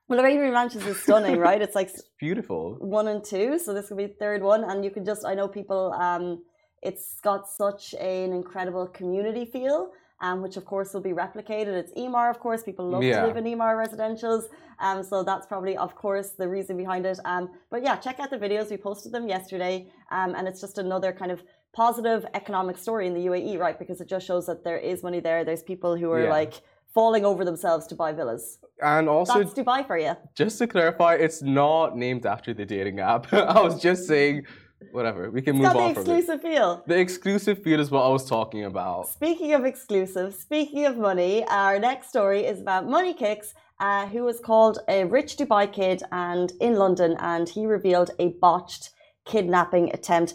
Well, 0.09 0.21
Arabian 0.21 0.53
Ranches 0.53 0.87
is 0.87 1.00
stunning, 1.00 1.38
right? 1.38 1.61
It's 1.61 1.75
like 1.75 1.88
it's 1.95 2.03
beautiful. 2.21 2.76
One 2.81 3.09
and 3.09 3.25
two, 3.25 3.59
so 3.59 3.75
this 3.75 3.91
will 3.91 3.97
be 3.97 4.07
the 4.07 4.15
third 4.21 4.43
one, 4.43 4.62
and 4.65 4.85
you 4.85 4.91
can 4.91 5.05
just 5.05 5.25
I 5.25 5.35
know 5.35 5.49
people. 5.49 5.93
Um, 5.95 6.45
it's 6.83 7.19
got 7.25 7.49
such 7.49 7.95
an 7.95 8.33
incredible 8.33 8.87
community 8.87 9.45
feel 9.45 9.91
um, 10.21 10.43
which 10.43 10.57
of 10.57 10.65
course 10.65 10.93
will 10.95 11.01
be 11.01 11.13
replicated. 11.13 11.75
It's 11.83 11.93
Emaar, 11.93 12.31
of 12.31 12.41
course. 12.41 12.63
People 12.63 12.89
love 12.89 13.03
yeah. 13.03 13.21
to 13.21 13.27
live 13.27 13.37
in 13.37 13.45
Emaar 13.45 13.77
residentials. 13.77 14.45
Um, 14.79 15.03
so 15.03 15.23
that's 15.23 15.47
probably, 15.47 15.77
of 15.77 15.95
course, 15.95 16.31
the 16.31 16.49
reason 16.49 16.77
behind 16.77 17.07
it. 17.07 17.19
Um, 17.25 17.51
but 17.71 17.83
yeah, 17.83 17.97
check 17.97 18.21
out 18.21 18.31
the 18.31 18.39
videos. 18.39 18.71
We 18.71 18.77
posted 18.77 19.13
them 19.13 19.29
yesterday. 19.29 19.91
Um, 20.11 20.35
and 20.35 20.47
it's 20.49 20.61
just 20.61 20.79
another 20.79 21.13
kind 21.13 21.31
of 21.31 21.43
positive 21.75 22.25
economic 22.35 22.79
story 22.79 23.07
in 23.07 23.15
the 23.15 23.27
UAE, 23.27 23.59
right? 23.59 23.79
Because 23.79 24.01
it 24.01 24.09
just 24.09 24.27
shows 24.27 24.47
that 24.47 24.65
there 24.65 24.79
is 24.79 25.03
money 25.03 25.21
there. 25.21 25.45
There's 25.45 25.63
people 25.63 25.97
who 25.97 26.11
are 26.11 26.25
yeah. 26.25 26.31
like 26.31 26.55
falling 26.95 27.25
over 27.27 27.45
themselves 27.45 27.87
to 27.89 27.95
buy 27.95 28.13
villas. 28.13 28.59
And 28.83 29.09
also, 29.09 29.39
that's 29.39 29.55
Dubai 29.55 29.87
for 29.87 29.99
you. 29.99 30.15
Just 30.35 30.59
to 30.59 30.67
clarify, 30.67 31.15
it's 31.15 31.43
not 31.43 31.97
named 31.97 32.25
after 32.27 32.55
the 32.55 32.65
dating 32.65 33.01
app. 33.01 33.33
I 33.57 33.61
was 33.61 33.81
just 33.81 34.07
saying 34.07 34.47
whatever. 34.93 35.31
We 35.31 35.43
can 35.43 35.57
It's 35.57 35.62
move 35.62 35.73
got 35.73 35.75
the 35.75 35.81
on 35.81 35.95
from 35.95 36.02
it. 36.02 36.19
exclusive 36.19 36.43
feel. 36.43 36.83
The 36.87 36.99
exclusive 36.99 37.62
feed 37.62 37.81
is 37.81 37.90
what 37.90 38.02
I 38.02 38.09
was 38.09 38.28
talking 38.28 38.64
about. 38.64 39.09
Speaking 39.09 39.52
of 39.55 39.64
exclusive, 39.64 40.35
speaking 40.35 40.87
of 40.87 40.97
money, 40.97 41.45
our 41.49 41.78
next 41.78 42.09
story 42.09 42.40
is 42.45 42.61
about 42.61 42.88
Money 42.88 43.14
Kicks, 43.14 43.55
uh, 43.81 44.07
who 44.07 44.25
was 44.25 44.40
called 44.40 44.78
a 44.88 45.05
rich 45.05 45.37
Dubai 45.37 45.71
kid 45.71 46.02
and 46.12 46.52
in 46.61 46.75
London, 46.76 47.16
and 47.21 47.49
he 47.49 47.66
revealed 47.66 48.11
a 48.19 48.28
botched 48.40 48.90
kidnapping 49.25 49.93
attempt. 49.93 50.35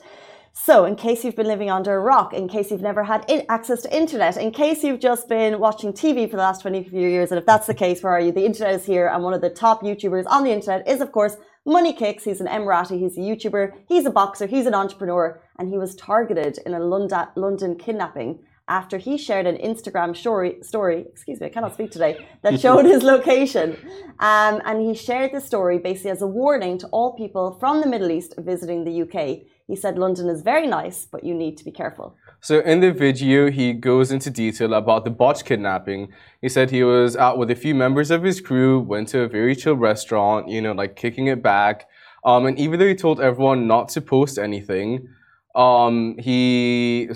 So, 0.53 0.83
in 0.83 0.95
case 0.97 1.23
you've 1.23 1.37
been 1.37 1.47
living 1.47 1.71
under 1.71 1.95
a 1.95 1.99
rock, 2.01 2.33
in 2.33 2.49
case 2.49 2.71
you've 2.71 2.81
never 2.81 3.03
had 3.05 3.23
in- 3.29 3.45
access 3.47 3.81
to 3.83 3.95
internet, 3.95 4.35
in 4.35 4.51
case 4.51 4.83
you've 4.83 4.99
just 4.99 5.29
been 5.29 5.59
watching 5.59 5.93
TV 5.93 6.29
for 6.29 6.35
the 6.35 6.41
last 6.43 6.61
20 6.61 6.83
few 6.89 7.07
years, 7.07 7.31
and 7.31 7.39
if 7.39 7.45
that's 7.45 7.67
the 7.67 7.73
case, 7.73 8.03
where 8.03 8.11
are 8.11 8.19
you? 8.19 8.33
The 8.33 8.45
internet 8.45 8.75
is 8.75 8.85
here, 8.85 9.07
and 9.07 9.23
one 9.23 9.33
of 9.33 9.39
the 9.39 9.49
top 9.49 9.81
YouTubers 9.81 10.25
on 10.27 10.43
the 10.43 10.51
internet 10.51 10.85
is, 10.87 10.99
of 10.99 11.13
course, 11.13 11.37
Money 11.65 11.93
Kicks. 11.93 12.23
He's 12.23 12.41
an 12.41 12.47
Emirati, 12.47 12.99
he's 12.99 13.17
a 13.17 13.21
YouTuber, 13.21 13.73
he's 13.87 14.05
a 14.05 14.11
boxer, 14.11 14.47
he's 14.47 14.65
an 14.65 14.73
entrepreneur, 14.73 15.41
and 15.59 15.69
he 15.69 15.77
was 15.77 15.95
targeted 15.95 16.57
in 16.65 16.73
a 16.73 16.79
London, 16.79 17.27
London 17.35 17.75
kidnapping 17.77 18.39
after 18.71 18.97
he 18.97 19.17
shared 19.17 19.45
an 19.45 19.57
Instagram 19.57 20.15
story, 20.15 20.57
story, 20.61 21.05
excuse 21.09 21.41
me, 21.41 21.47
I 21.47 21.49
cannot 21.49 21.73
speak 21.73 21.91
today, 21.91 22.25
that 22.41 22.59
showed 22.65 22.85
his 22.85 23.03
location. 23.03 23.75
Um, 24.19 24.61
and 24.65 24.81
he 24.81 24.95
shared 24.95 25.33
the 25.33 25.41
story 25.41 25.77
basically 25.77 26.11
as 26.11 26.21
a 26.21 26.27
warning 26.27 26.77
to 26.79 26.87
all 26.87 27.13
people 27.13 27.57
from 27.59 27.81
the 27.81 27.87
Middle 27.87 28.11
East 28.11 28.33
visiting 28.37 28.85
the 28.85 29.01
UK. 29.01 29.39
He 29.67 29.75
said 29.75 29.97
London 29.97 30.29
is 30.29 30.41
very 30.41 30.67
nice, 30.67 31.05
but 31.05 31.23
you 31.23 31.33
need 31.33 31.57
to 31.57 31.65
be 31.65 31.71
careful. 31.71 32.15
So 32.43 32.59
in 32.59 32.79
the 32.79 32.91
video, 32.91 33.51
he 33.51 33.71
goes 33.71 34.11
into 34.11 34.31
detail 34.31 34.73
about 34.73 35.05
the 35.05 35.11
botched 35.11 35.45
kidnapping. 35.45 36.11
He 36.41 36.49
said 36.49 36.71
he 36.71 36.83
was 36.83 37.15
out 37.15 37.37
with 37.37 37.51
a 37.51 37.55
few 37.55 37.75
members 37.75 38.09
of 38.09 38.23
his 38.23 38.41
crew, 38.41 38.79
went 38.79 39.09
to 39.09 39.21
a 39.21 39.27
very 39.27 39.55
chill 39.55 39.75
restaurant, 39.75 40.49
you 40.49 40.59
know, 40.59 40.71
like 40.71 40.95
kicking 40.95 41.27
it 41.27 41.43
back. 41.43 41.87
Um, 42.25 42.47
and 42.47 42.57
even 42.57 42.79
though 42.79 42.87
he 42.87 42.95
told 42.95 43.21
everyone 43.21 43.67
not 43.67 43.89
to 43.89 44.01
post 44.01 44.39
anything, 44.39 45.07
um, 45.53 46.17
he 46.17 47.09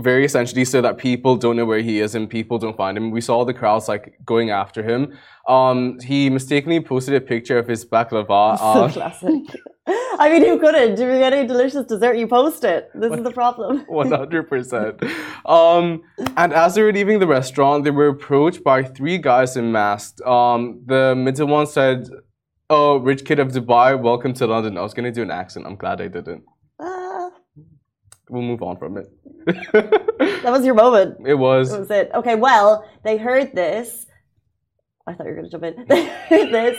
very 0.00 0.24
essentially 0.24 0.64
so 0.64 0.80
that 0.80 0.98
people 0.98 1.36
don't 1.36 1.56
know 1.56 1.64
where 1.66 1.80
he 1.80 2.00
is 2.00 2.14
and 2.14 2.28
people 2.28 2.58
don't 2.58 2.76
find 2.76 2.96
him. 2.96 3.10
We 3.10 3.20
saw 3.20 3.44
the 3.44 3.54
crowds 3.54 3.88
like 3.88 4.14
going 4.24 4.50
after 4.50 4.82
him. 4.82 5.16
Um, 5.48 5.98
he 6.00 6.30
mistakenly 6.30 6.80
posted 6.80 7.14
a 7.14 7.20
picture 7.20 7.58
of 7.58 7.66
his 7.68 7.84
baklava. 7.84 8.58
so 8.58 8.64
Uh, 8.84 8.88
classic. 8.92 9.42
I 10.22 10.28
mean, 10.30 10.44
who 10.44 10.58
couldn't? 10.58 10.92
If 10.92 11.00
you 11.00 11.18
get 11.18 11.32
a 11.32 11.46
delicious 11.46 11.86
dessert, 11.86 12.16
you 12.16 12.26
post 12.28 12.62
it. 12.64 12.90
This 12.94 13.12
is 13.12 13.22
the 13.24 13.30
problem. 13.32 13.84
One 13.88 14.10
hundred 14.12 14.48
percent. 14.48 15.02
Um, 15.46 16.02
and 16.36 16.52
as 16.52 16.74
they 16.74 16.82
were 16.82 16.92
leaving 16.92 17.18
the 17.18 17.26
restaurant, 17.26 17.84
they 17.84 17.90
were 17.90 18.08
approached 18.08 18.62
by 18.62 18.82
three 18.84 19.18
guys 19.18 19.56
in 19.56 19.72
masks. 19.72 20.20
Um, 20.24 20.82
the 20.86 21.14
middle 21.16 21.48
one 21.48 21.66
said, 21.66 22.08
"Oh, 22.68 22.98
rich 22.98 23.24
kid 23.24 23.38
of 23.40 23.48
Dubai, 23.48 23.98
welcome 23.98 24.32
to 24.34 24.46
London." 24.46 24.76
I 24.78 24.82
was 24.82 24.94
gonna 24.94 25.10
do 25.10 25.22
an 25.22 25.30
accent. 25.30 25.66
I'm 25.66 25.76
glad 25.76 26.00
I 26.00 26.08
didn't. 26.08 26.44
Ah, 26.78 27.30
We'll 28.28 28.42
move 28.42 28.62
on 28.62 28.76
from 28.76 28.96
it. 28.98 29.06
That 29.72 30.42
was 30.44 30.64
your 30.64 30.74
moment. 30.74 31.26
it 31.26 31.34
was. 31.34 31.70
That 31.70 31.80
was 31.80 31.90
it. 31.90 32.10
Okay, 32.14 32.34
well, 32.34 32.88
they 33.04 33.16
heard 33.16 33.54
this. 33.54 34.06
I 35.06 35.14
thought 35.14 35.24
you 35.26 35.30
were 35.32 35.36
going 35.40 35.50
to 35.50 35.50
jump 35.50 35.64
in. 35.64 35.86
They 35.88 36.06
heard 36.06 36.52
this, 36.52 36.78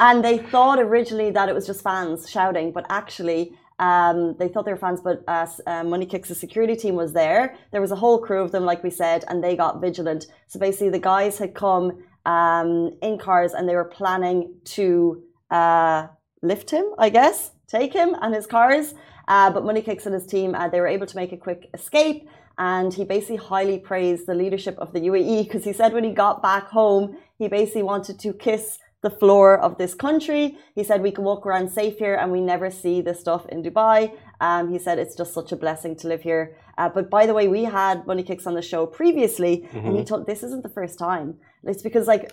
and 0.00 0.24
they 0.24 0.38
thought 0.38 0.78
originally 0.80 1.30
that 1.32 1.48
it 1.48 1.54
was 1.54 1.66
just 1.66 1.82
fans 1.82 2.28
shouting, 2.30 2.72
but 2.72 2.86
actually, 2.88 3.52
um, 3.78 4.34
they 4.38 4.48
thought 4.48 4.64
they 4.64 4.72
were 4.72 4.78
fans. 4.78 5.00
But 5.00 5.22
uh, 5.28 5.42
s- 5.42 5.60
uh, 5.66 5.84
Money 5.84 6.06
Kicks' 6.06 6.36
security 6.36 6.74
team 6.76 6.94
was 6.96 7.12
there. 7.12 7.56
There 7.70 7.80
was 7.80 7.92
a 7.92 7.96
whole 7.96 8.18
crew 8.18 8.42
of 8.42 8.50
them, 8.52 8.64
like 8.64 8.82
we 8.82 8.90
said, 8.90 9.24
and 9.28 9.44
they 9.44 9.54
got 9.54 9.80
vigilant. 9.80 10.26
So 10.48 10.58
basically, 10.58 10.90
the 10.90 10.98
guys 10.98 11.38
had 11.38 11.54
come 11.54 12.02
um, 12.26 12.96
in 13.02 13.18
cars, 13.18 13.52
and 13.52 13.68
they 13.68 13.76
were 13.76 13.84
planning 13.84 14.54
to 14.76 15.22
uh, 15.50 16.08
lift 16.42 16.70
him, 16.70 16.86
I 16.98 17.10
guess, 17.10 17.52
take 17.68 17.92
him 17.92 18.16
and 18.20 18.34
his 18.34 18.46
cars. 18.46 18.94
Uh, 19.28 19.50
but 19.50 19.64
Money 19.64 19.82
Kicks 19.82 20.06
and 20.06 20.14
his 20.14 20.26
team, 20.26 20.54
uh, 20.54 20.68
they 20.68 20.80
were 20.80 20.86
able 20.86 21.06
to 21.06 21.16
make 21.16 21.32
a 21.32 21.36
quick 21.36 21.68
escape. 21.74 22.28
And 22.56 22.92
he 22.92 23.04
basically 23.04 23.36
highly 23.36 23.78
praised 23.78 24.26
the 24.26 24.34
leadership 24.34 24.76
of 24.78 24.92
the 24.92 25.00
UAE 25.00 25.44
because 25.44 25.64
he 25.64 25.72
said 25.72 25.92
when 25.92 26.02
he 26.02 26.10
got 26.10 26.42
back 26.42 26.68
home, 26.68 27.16
he 27.38 27.46
basically 27.46 27.84
wanted 27.84 28.18
to 28.20 28.32
kiss 28.32 28.78
the 29.00 29.10
floor 29.10 29.58
of 29.58 29.78
this 29.78 29.94
country. 29.94 30.58
He 30.74 30.82
said 30.82 31.02
we 31.02 31.12
can 31.12 31.22
walk 31.22 31.46
around 31.46 31.70
safe 31.70 31.98
here 31.98 32.16
and 32.16 32.32
we 32.32 32.40
never 32.40 32.68
see 32.70 33.00
this 33.00 33.20
stuff 33.20 33.46
in 33.46 33.62
Dubai. 33.62 34.12
Um, 34.40 34.72
he 34.72 34.78
said 34.78 34.98
it's 34.98 35.16
just 35.16 35.32
such 35.32 35.52
a 35.52 35.56
blessing 35.56 35.94
to 35.96 36.08
live 36.08 36.22
here. 36.22 36.56
Uh, 36.76 36.88
but 36.88 37.08
by 37.08 37.26
the 37.26 37.34
way, 37.34 37.46
we 37.46 37.64
had 37.64 38.06
Money 38.06 38.24
Kicks 38.24 38.46
on 38.46 38.54
the 38.54 38.62
show 38.62 38.86
previously, 38.86 39.68
and 39.72 39.96
he 39.96 40.04
told 40.04 40.26
this 40.26 40.42
isn't 40.42 40.62
the 40.62 40.68
first 40.68 40.98
time. 40.98 41.36
It's 41.64 41.82
because 41.82 42.06
like 42.06 42.32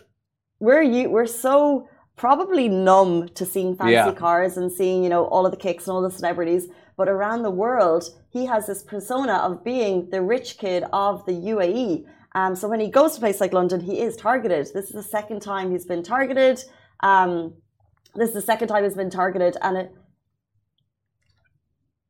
we're 0.60 0.82
you 0.82 1.10
we're 1.10 1.25
so 1.27 1.88
probably 2.16 2.70
numb 2.70 3.30
to 3.30 3.46
seeing 3.46 3.76
fancy 3.76 3.94
Yeah. 3.94 4.12
cars 4.14 4.58
and 4.58 4.72
seeing 4.72 5.04
you 5.04 5.10
know 5.10 5.26
all 5.26 5.46
of 5.46 5.52
the 5.52 5.58
kicks 5.58 5.88
and 5.88 5.96
all 5.96 6.02
the 6.02 6.12
celebrities. 6.12 6.68
But 6.98 7.10
around 7.10 7.44
the 7.44 7.52
world 7.52 8.04
he 8.30 8.46
has 8.46 8.68
this 8.68 8.84
persona 8.84 9.34
of 9.34 9.64
being 9.64 10.10
the 10.10 10.22
rich 10.22 10.58
kid 10.58 10.86
of 10.94 11.26
the 11.26 11.34
UAE 11.34 12.06
um, 12.36 12.54
so 12.56 12.68
when 12.68 12.82
he 12.82 12.90
goes 12.90 13.14
to 13.14 13.18
a 13.18 13.22
place 13.22 13.40
like 13.40 13.54
London 13.54 13.80
he 13.80 14.02
is 14.02 14.16
targeted. 14.18 14.68
This 14.74 14.86
is 14.86 14.92
the 14.92 15.04
second 15.04 15.42
time 15.42 15.72
he's 15.72 15.86
been 15.86 16.04
targeted. 16.04 16.64
Um, 17.02 17.54
this 18.14 18.30
is 18.30 18.36
the 18.36 18.42
second 18.42 18.68
time 18.68 18.84
he's 18.84 18.94
been 18.96 19.10
targeted 19.10 19.58
and 19.62 19.78
it 19.78 19.92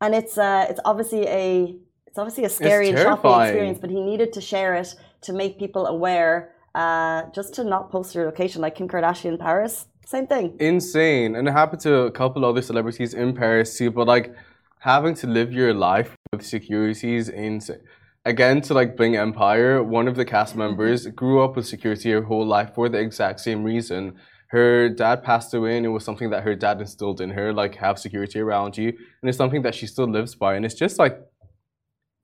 and 0.02 0.14
it's 0.14 0.38
uh, 0.38 0.66
it's 0.70 0.80
obviously 0.86 1.28
a 1.28 1.76
it's 2.08 2.18
obviously 2.18 2.44
a 2.44 2.50
scary 2.50 2.90
and 2.90 2.98
shocking 2.98 3.32
experience 3.42 3.80
but 3.80 3.90
he 3.90 4.02
needed 4.02 4.34
to 4.34 4.42
share 4.42 4.76
it 4.76 4.94
to 5.22 5.34
make 5.34 5.58
people 5.58 5.86
aware 5.88 6.54
uh, 6.76 7.24
just 7.34 7.54
to 7.56 7.64
not 7.64 7.90
post 7.92 8.14
your 8.14 8.26
location 8.26 8.62
like 8.62 8.76
Kim 8.76 8.88
Kardashian 8.88 9.26
in 9.34 9.38
Paris 9.38 9.86
same 10.06 10.28
thing. 10.28 10.56
Insane. 10.60 11.36
And 11.36 11.48
it 11.48 11.52
happened 11.52 11.82
to 11.82 12.02
a 12.02 12.12
couple 12.12 12.46
other 12.46 12.62
celebrities 12.62 13.14
in 13.14 13.34
paris 13.34 13.78
too 13.78 13.92
but 13.92 14.08
like 14.08 14.34
having 14.80 15.16
to 15.16 15.28
live 15.28 15.52
your 15.52 15.74
life 15.74 16.16
with 16.32 16.46
security 16.46 17.16
is 17.16 17.30
insane. 17.30 17.82
Again 18.24 18.62
to 18.62 18.74
like 18.74 18.96
Bling 18.96 19.16
Empire 19.16 19.84
one 19.84 20.08
of 20.08 20.16
the 20.16 20.26
cast 20.26 20.56
members 20.64 21.08
grew 21.08 21.44
up 21.44 21.56
with 21.56 21.66
security 21.66 22.12
her 22.12 22.22
whole 22.22 22.46
life 22.46 22.74
for 22.76 22.88
the 22.88 23.00
exact 23.00 23.40
same 23.40 23.64
reason. 23.64 24.16
Her 24.50 24.90
dad 24.90 25.24
passed 25.24 25.54
away 25.54 25.78
and 25.78 25.86
it 25.86 25.90
was 25.90 26.06
something 26.06 26.30
that 26.30 26.44
her 26.44 26.56
dad 26.56 26.80
instilled 26.80 27.20
in 27.20 27.32
her 27.32 27.52
like 27.52 27.76
have 27.76 27.98
security 27.98 28.40
around 28.40 28.78
you. 28.78 28.90
And 28.90 29.30
it's 29.30 29.38
something 29.38 29.64
that 29.64 29.74
she 29.74 29.88
still 29.88 30.08
lives 30.08 30.36
by. 30.36 30.56
And 30.56 30.66
it's 30.66 30.76
just 30.76 31.00
like 31.00 31.20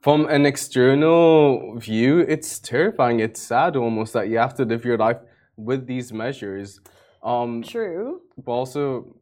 from 0.01 0.27
an 0.27 0.45
external 0.45 1.77
view 1.79 2.19
it's 2.19 2.59
terrifying. 2.59 3.19
It's 3.19 3.41
sad 3.41 3.75
almost 3.75 4.13
that 4.13 4.29
you 4.29 4.37
have 4.37 4.53
to 4.55 4.65
live 4.65 4.85
your 4.85 4.97
life 4.97 5.17
with 5.57 5.87
these 5.87 6.13
measures 6.13 6.79
um 7.23 7.61
true 7.63 8.21
but 8.37 8.51
also 8.51 9.15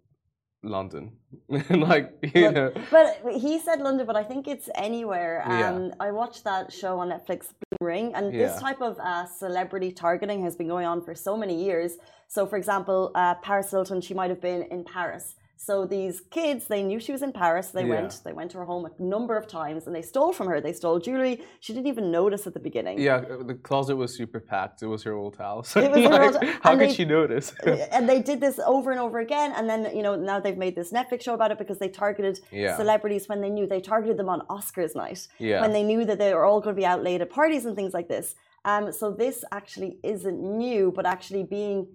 London. 0.61 1.13
like, 1.69 2.11
you 2.35 2.51
But- 2.51 2.53
know. 2.53 2.71
But 2.91 3.07
he 3.45 3.59
said 3.59 3.79
London, 3.79 4.05
but 4.05 4.17
I 4.17 4.23
think 4.23 4.45
it's 4.47 4.67
anywhere. 4.75 5.41
Um, 5.45 5.51
Yeah. 5.59 5.89
I 6.01 6.11
watched 6.11 6.43
that 6.43 6.73
show 6.73 6.99
on 6.99 7.07
Netflix, 7.09 7.41
Bling 7.61 7.79
Ring, 7.91 8.11
and 8.13 8.33
this 8.33 8.59
type 8.59 8.81
of 8.81 8.99
uh, 8.99 9.25
celebrity 9.25 9.91
targeting 9.93 10.43
has 10.43 10.55
been 10.57 10.67
going 10.67 10.85
on 10.85 11.01
for 11.01 11.15
so 11.15 11.37
many 11.37 11.63
years. 11.63 11.91
So, 12.27 12.45
for 12.45 12.57
example, 12.57 13.11
uh, 13.15 13.35
Paris 13.35 13.71
Hilton, 13.71 14.01
she 14.01 14.13
might 14.13 14.29
have 14.31 14.41
been 14.41 14.63
in 14.63 14.83
Paris. 14.83 15.35
So 15.61 15.85
these 15.85 16.21
kids, 16.21 16.67
they 16.67 16.81
knew 16.83 17.01
she 17.01 17.11
was 17.11 17.21
in 17.21 17.33
Paris. 17.33 17.71
They 17.71 17.83
Yeah. 17.83 17.95
went, 17.95 18.21
they 18.23 18.31
went 18.31 18.49
to 18.51 18.57
her 18.59 18.63
home 18.63 18.85
a 18.85 18.91
number 19.03 19.35
of 19.35 19.45
times, 19.45 19.87
and 19.87 19.93
they 19.93 20.01
stole 20.01 20.31
from 20.31 20.47
her. 20.47 20.61
They 20.61 20.71
stole 20.71 20.99
jewelry. 20.99 21.43
She 21.59 21.73
didn't 21.73 21.87
even 21.87 22.11
notice 22.11 22.47
at 22.47 22.53
the 22.53 22.61
beginning. 22.61 22.97
Yeah, 22.97 23.17
uh, 23.29 23.43
the 23.43 23.55
closet 23.55 23.97
was 23.97 24.15
super 24.15 24.39
packed. 24.39 24.81
It 24.81 24.87
was 24.87 25.03
her 25.03 25.11
old 25.11 25.35
house. 25.35 25.75
It 25.75 25.91
was 25.91 25.99
her 26.11 26.23
old- 26.23 26.43
How 26.63 26.71
could 26.71 26.79
they- 26.79 26.93
she 26.93 27.03
notice? 27.03 27.53
and 27.91 28.07
they 28.07 28.21
did 28.21 28.39
this 28.39 28.57
over 28.65 28.89
and 28.91 29.01
over 29.01 29.19
again 29.19 29.51
and 29.57 29.69
then 29.69 29.93
you 29.97 30.01
know 30.01 30.15
now 30.15 30.39
they've 30.39 30.57
made 30.65 30.75
this 30.75 30.91
netflix 30.93 31.23
show 31.23 31.33
about 31.33 31.51
it 31.51 31.57
because 31.57 31.77
they 31.79 31.89
targeted 31.89 32.39
Yeah. 32.51 32.77
celebrities 32.77 33.27
when 33.27 33.41
they 33.41 33.49
knew 33.49 33.65
they 33.67 33.81
targeted 33.81 34.15
them 34.17 34.29
on 34.29 34.39
oscars 34.55 34.95
night 34.95 35.27
Yeah. 35.39 35.59
when 35.61 35.73
they 35.73 35.83
knew 35.83 36.05
that 36.05 36.17
they 36.19 36.33
were 36.33 36.45
all 36.45 36.61
going 36.61 36.75
to 36.75 36.79
be 36.79 36.85
out 36.85 37.03
late 37.03 37.19
at 37.21 37.29
parties 37.29 37.65
and 37.65 37.75
things 37.75 37.93
like 37.93 38.07
this 38.07 38.35
um, 38.65 38.91
so 38.91 39.11
this 39.11 39.43
actually 39.51 39.99
isn't 40.03 40.39
new 40.63 40.91
but 40.95 41.05
actually 41.05 41.43
being 41.43 41.87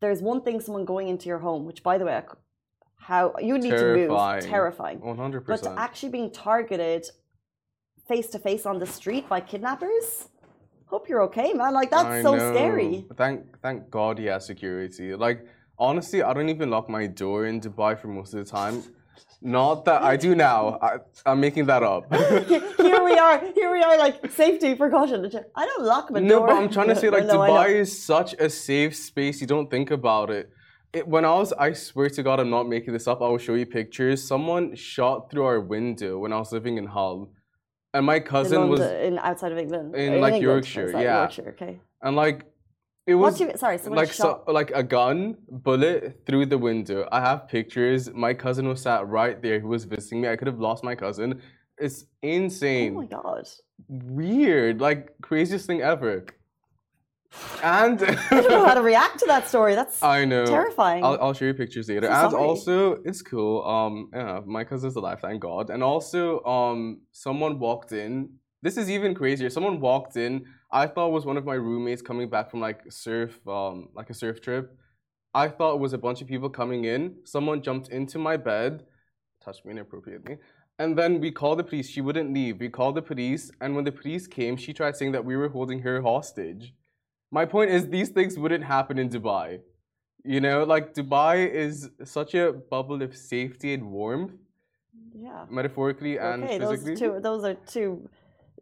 there's 0.00 0.22
one 0.22 0.40
thing 0.42 0.60
someone 0.60 0.84
going 0.84 1.08
into 1.08 1.26
your 1.28 1.38
home 1.48 1.62
which 1.66 1.82
by 1.82 1.98
the 1.98 2.04
way 2.08 2.16
I 2.16 2.22
how 2.98 3.34
you 3.40 3.58
need 3.58 3.70
to 3.70 3.94
move 3.96 4.42
terrifying 4.42 4.98
100%. 5.00 5.46
but 5.46 5.66
actually 5.76 6.08
being 6.10 6.30
targeted 6.30 7.06
face 8.08 8.28
to 8.28 8.38
face 8.38 8.66
on 8.66 8.78
the 8.78 8.86
street 8.86 9.28
by 9.28 9.40
kidnappers 9.40 10.28
hope 10.86 11.08
you're 11.08 11.22
okay 11.22 11.52
man 11.52 11.72
like 11.74 11.90
that's 11.90 12.04
I 12.04 12.22
so 12.22 12.34
know. 12.34 12.52
scary 12.54 13.06
Thank, 13.16 13.60
thank 13.62 13.90
God 13.90 14.18
he 14.18 14.26
has 14.26 14.46
security. 14.46 15.14
Like, 15.14 15.46
honestly, 15.78 16.22
I 16.22 16.32
don't 16.32 16.48
even 16.48 16.70
lock 16.70 16.88
my 16.88 17.06
door 17.06 17.46
in 17.46 17.60
Dubai 17.60 17.98
for 18.00 18.08
most 18.08 18.34
of 18.34 18.38
the 18.44 18.50
time. 18.50 18.82
Not 19.42 19.84
that 19.84 20.02
I 20.02 20.16
do 20.16 20.34
now. 20.34 20.78
I, 20.80 20.98
I'm 21.28 21.40
making 21.40 21.66
that 21.66 21.82
up. 21.82 22.02
here 22.86 23.04
we 23.04 23.14
are. 23.18 23.38
Here 23.54 23.70
we 23.72 23.82
are. 23.82 23.96
Like 23.98 24.30
safety 24.30 24.74
precaution. 24.74 25.18
I 25.54 25.66
don't 25.66 25.84
lock 25.84 26.10
my 26.10 26.20
No, 26.20 26.38
door. 26.38 26.46
but 26.48 26.56
I'm 26.56 26.70
trying 26.70 26.88
to 26.88 26.96
say 26.96 27.08
like 27.16 27.26
No, 27.26 27.38
Dubai 27.38 27.68
is 27.84 27.90
such 28.12 28.34
a 28.34 28.48
safe 28.48 28.94
space. 28.96 29.40
You 29.40 29.46
don't 29.46 29.70
think 29.70 29.90
about 29.90 30.30
it. 30.30 30.50
It. 30.96 31.06
When 31.06 31.24
I 31.24 31.34
was, 31.34 31.52
I 31.52 31.72
swear 31.72 32.08
to 32.10 32.22
God, 32.22 32.40
I'm 32.40 32.50
not 32.50 32.68
making 32.68 32.92
this 32.92 33.06
up. 33.06 33.20
I 33.22 33.28
will 33.28 33.38
show 33.38 33.54
you 33.54 33.66
pictures. 33.66 34.22
Someone 34.22 34.74
shot 34.74 35.30
through 35.30 35.44
our 35.44 35.60
window 35.60 36.18
when 36.18 36.32
I 36.32 36.38
was 36.38 36.52
living 36.52 36.78
in 36.78 36.86
Hull, 36.86 37.30
and 37.94 38.04
my 38.06 38.16
In 38.16 38.22
cousin 38.22 38.68
was, 38.68 38.80
in 38.80 39.18
outside 39.18 39.52
of 39.52 39.58
England. 39.58 39.94
in, 39.94 40.20
like, 40.20 40.34
England, 40.34 40.42
Yorkshire, 40.42 40.90
yeah. 40.92 41.18
Yorkshire, 41.20 41.50
okay. 41.56 41.80
and 42.02 42.16
like, 42.16 42.44
It 43.06 43.14
was 43.14 43.40
you, 43.40 43.50
sorry, 43.56 43.78
someone 43.78 43.98
like 43.98 44.12
shot. 44.12 44.44
so, 44.46 44.52
like 44.52 44.70
a 44.72 44.82
gun 44.82 45.36
bullet 45.48 46.22
through 46.26 46.46
the 46.46 46.58
window. 46.58 47.08
I 47.12 47.20
have 47.20 47.46
pictures. 47.48 48.12
My 48.12 48.34
cousin 48.34 48.66
was 48.68 48.82
sat 48.82 49.06
right 49.06 49.40
there. 49.40 49.60
He 49.60 49.66
was 49.66 49.84
visiting 49.84 50.20
me. 50.22 50.28
I 50.28 50.36
could 50.36 50.48
have 50.48 50.58
lost 50.58 50.82
my 50.82 50.94
cousin. 50.94 51.40
It's 51.78 52.06
insane. 52.22 52.92
oh 52.96 53.00
my 53.02 53.06
god. 53.06 53.46
Weird. 53.88 54.80
Like 54.80 55.14
craziest 55.22 55.66
thing 55.66 55.82
ever. 55.82 56.24
And 57.62 58.02
I 58.30 58.40
don't 58.40 58.50
know 58.50 58.64
how 58.64 58.74
to 58.74 58.82
react 58.82 59.18
to 59.20 59.26
that 59.26 59.48
story. 59.48 59.74
That's 59.74 60.02
I 60.18 60.24
know. 60.24 60.46
terrifying. 60.46 61.04
I'll, 61.04 61.18
I'll 61.20 61.34
show 61.34 61.46
you 61.46 61.54
pictures 61.54 61.88
later. 61.88 62.08
And 62.08 62.34
also, 62.34 63.02
it's 63.04 63.22
cool. 63.22 63.64
Um, 63.64 64.10
yeah, 64.12 64.40
my 64.44 64.64
cousin's 64.64 64.96
alive, 64.96 65.20
thank 65.20 65.40
God. 65.40 65.70
And 65.70 65.82
also, 65.82 66.42
um, 66.44 67.00
someone 67.12 67.58
walked 67.58 67.92
in. 67.92 68.30
This 68.62 68.76
is 68.76 68.90
even 68.90 69.14
crazier. 69.14 69.50
Someone 69.50 69.80
walked 69.80 70.16
in. 70.16 70.44
I 70.70 70.86
thought 70.86 71.08
it 71.08 71.12
was 71.12 71.24
one 71.24 71.36
of 71.36 71.44
my 71.44 71.54
roommates 71.54 72.02
coming 72.02 72.28
back 72.28 72.50
from 72.50 72.60
like 72.60 72.80
surf, 72.90 73.38
um, 73.46 73.88
like 73.94 74.10
a 74.10 74.14
surf 74.14 74.40
trip. 74.40 74.76
I 75.34 75.48
thought 75.48 75.74
it 75.74 75.80
was 75.80 75.92
a 75.92 75.98
bunch 75.98 76.22
of 76.22 76.28
people 76.28 76.48
coming 76.48 76.84
in. 76.84 77.16
Someone 77.24 77.62
jumped 77.62 77.88
into 77.88 78.18
my 78.18 78.36
bed, 78.36 78.84
touched 79.44 79.64
me 79.64 79.72
inappropriately, 79.72 80.38
and 80.78 80.96
then 80.98 81.20
we 81.20 81.30
called 81.30 81.58
the 81.58 81.64
police. 81.64 81.88
She 81.88 82.00
wouldn't 82.00 82.32
leave. 82.32 82.58
We 82.58 82.68
called 82.70 82.94
the 82.94 83.02
police, 83.02 83.50
and 83.60 83.76
when 83.76 83.84
the 83.84 83.92
police 83.92 84.26
came, 84.26 84.56
she 84.56 84.72
tried 84.72 84.96
saying 84.96 85.12
that 85.12 85.24
we 85.24 85.36
were 85.36 85.48
holding 85.48 85.80
her 85.80 86.00
hostage. 86.00 86.74
My 87.30 87.44
point 87.44 87.70
is, 87.70 87.88
these 87.88 88.10
things 88.10 88.38
wouldn't 88.38 88.64
happen 88.64 88.98
in 88.98 89.08
Dubai. 89.08 89.60
You 90.24 90.40
know, 90.40 90.64
like 90.64 90.94
Dubai 90.94 91.48
is 91.50 91.90
such 92.04 92.34
a 92.34 92.52
bubble 92.52 93.02
of 93.02 93.16
safety 93.16 93.74
and 93.74 93.90
warmth, 93.90 94.32
yeah. 95.14 95.44
metaphorically 95.50 96.18
and 96.18 96.44
Okay, 96.44 96.58
those 96.58 96.80
physically. 96.80 96.96
two 96.96 97.20
those 97.20 97.44
are 97.44 97.54
two 97.54 98.08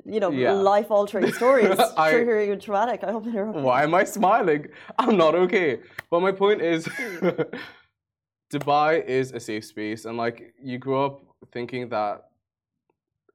you 0.06 0.20
know, 0.20 0.30
Yeah. 0.30 0.52
life 0.52 0.90
altering 0.90 1.32
stories. 1.40 1.78
I- 1.96 2.12
triggering 2.12 2.52
and 2.52 2.60
traumatic. 2.60 3.02
I 3.04 3.10
hope 3.12 3.24
they're 3.24 3.48
okay. 3.48 3.60
Why 3.60 3.84
am 3.84 3.94
I 3.94 4.04
smiling? 4.04 4.66
I'm 4.98 5.16
not 5.16 5.34
okay. 5.34 5.80
But 6.10 6.20
my 6.20 6.32
point 6.32 6.60
is, 6.60 6.84
Dubai 8.52 9.04
is 9.04 9.32
a 9.32 9.40
safe 9.40 9.64
space, 9.64 10.04
and 10.04 10.16
like 10.16 10.54
you 10.62 10.78
grow 10.78 11.06
up 11.06 11.20
thinking 11.52 11.88
that 11.88 12.24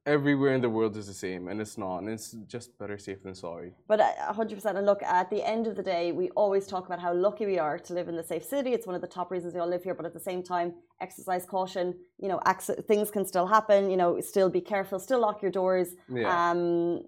everywhere 0.05 0.53
in 0.53 0.61
the 0.61 0.69
world 0.69 0.97
is 0.97 1.07
the 1.07 1.13
same, 1.13 1.47
and 1.47 1.61
it's 1.61 1.77
not, 1.77 1.99
and 1.99 2.09
it's 2.09 2.31
just 2.47 2.77
better 2.77 2.97
safe 2.97 3.21
than 3.23 3.35
sorry. 3.35 3.73
But 3.87 3.99
uh, 3.99 4.33
100%. 4.33 4.65
And 4.65 4.85
look, 4.85 5.03
at 5.03 5.29
the 5.29 5.43
end 5.43 5.67
of 5.67 5.75
the 5.75 5.83
day, 5.83 6.11
we 6.11 6.29
always 6.31 6.67
talk 6.67 6.85
about 6.85 6.99
how 6.99 7.13
lucky 7.13 7.45
we 7.45 7.59
are 7.59 7.77
to 7.79 7.93
live 7.93 8.07
in 8.07 8.15
the 8.15 8.23
safe 8.23 8.43
city. 8.43 8.73
It's 8.73 8.87
one 8.87 8.95
of 8.95 9.01
the 9.01 9.07
top 9.07 9.31
reasons 9.31 9.53
we 9.53 9.59
all 9.59 9.67
live 9.67 9.83
here. 9.83 9.93
But 9.93 10.05
at 10.05 10.13
the 10.13 10.19
same 10.19 10.41
time, 10.43 10.73
exercise 11.01 11.45
caution. 11.45 11.93
You 12.17 12.29
know, 12.29 12.39
things 12.87 13.11
can 13.11 13.25
still 13.25 13.47
happen. 13.47 13.89
You 13.89 13.97
know, 13.97 14.19
still 14.21 14.49
be 14.49 14.61
careful. 14.61 14.99
Still 14.99 15.19
lock 15.19 15.41
your 15.41 15.51
doors. 15.51 15.89
Yeah. 16.09 16.51
Um, 16.51 17.01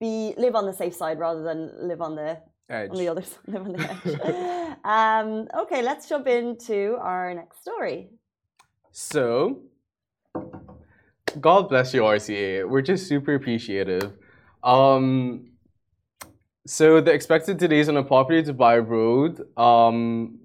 be 0.00 0.34
live 0.36 0.54
on 0.54 0.66
the 0.66 0.72
safe 0.72 0.94
side 0.94 1.18
rather 1.18 1.42
than 1.42 1.70
live 1.88 2.00
on 2.02 2.14
the 2.14 2.38
Edge. 2.68 2.90
on 2.90 2.96
the 2.96 3.08
other 3.08 3.22
side. 3.30 3.38
Live 3.46 3.62
on 3.62 3.72
the 3.72 3.90
edge. 3.90 4.76
um, 4.84 5.48
okay, 5.62 5.82
let's 5.82 6.08
jump 6.08 6.26
into 6.26 6.96
our 7.00 7.34
next 7.34 7.60
story. 7.60 8.10
So, 8.90 9.62
God 11.40 11.68
bless 11.68 11.94
you, 11.94 12.02
RTA. 12.02 12.68
We're 12.68 12.82
just 12.82 13.06
super 13.06 13.34
appreciative. 13.34 14.12
Um, 14.62 15.52
so 16.66 17.00
the 17.00 17.12
expected 17.12 17.58
delays 17.58 17.88
on 17.88 17.96
a 17.96 18.04
property 18.04 18.42
Dubai 18.42 18.86
road. 18.86 19.40
Um, 19.56 20.40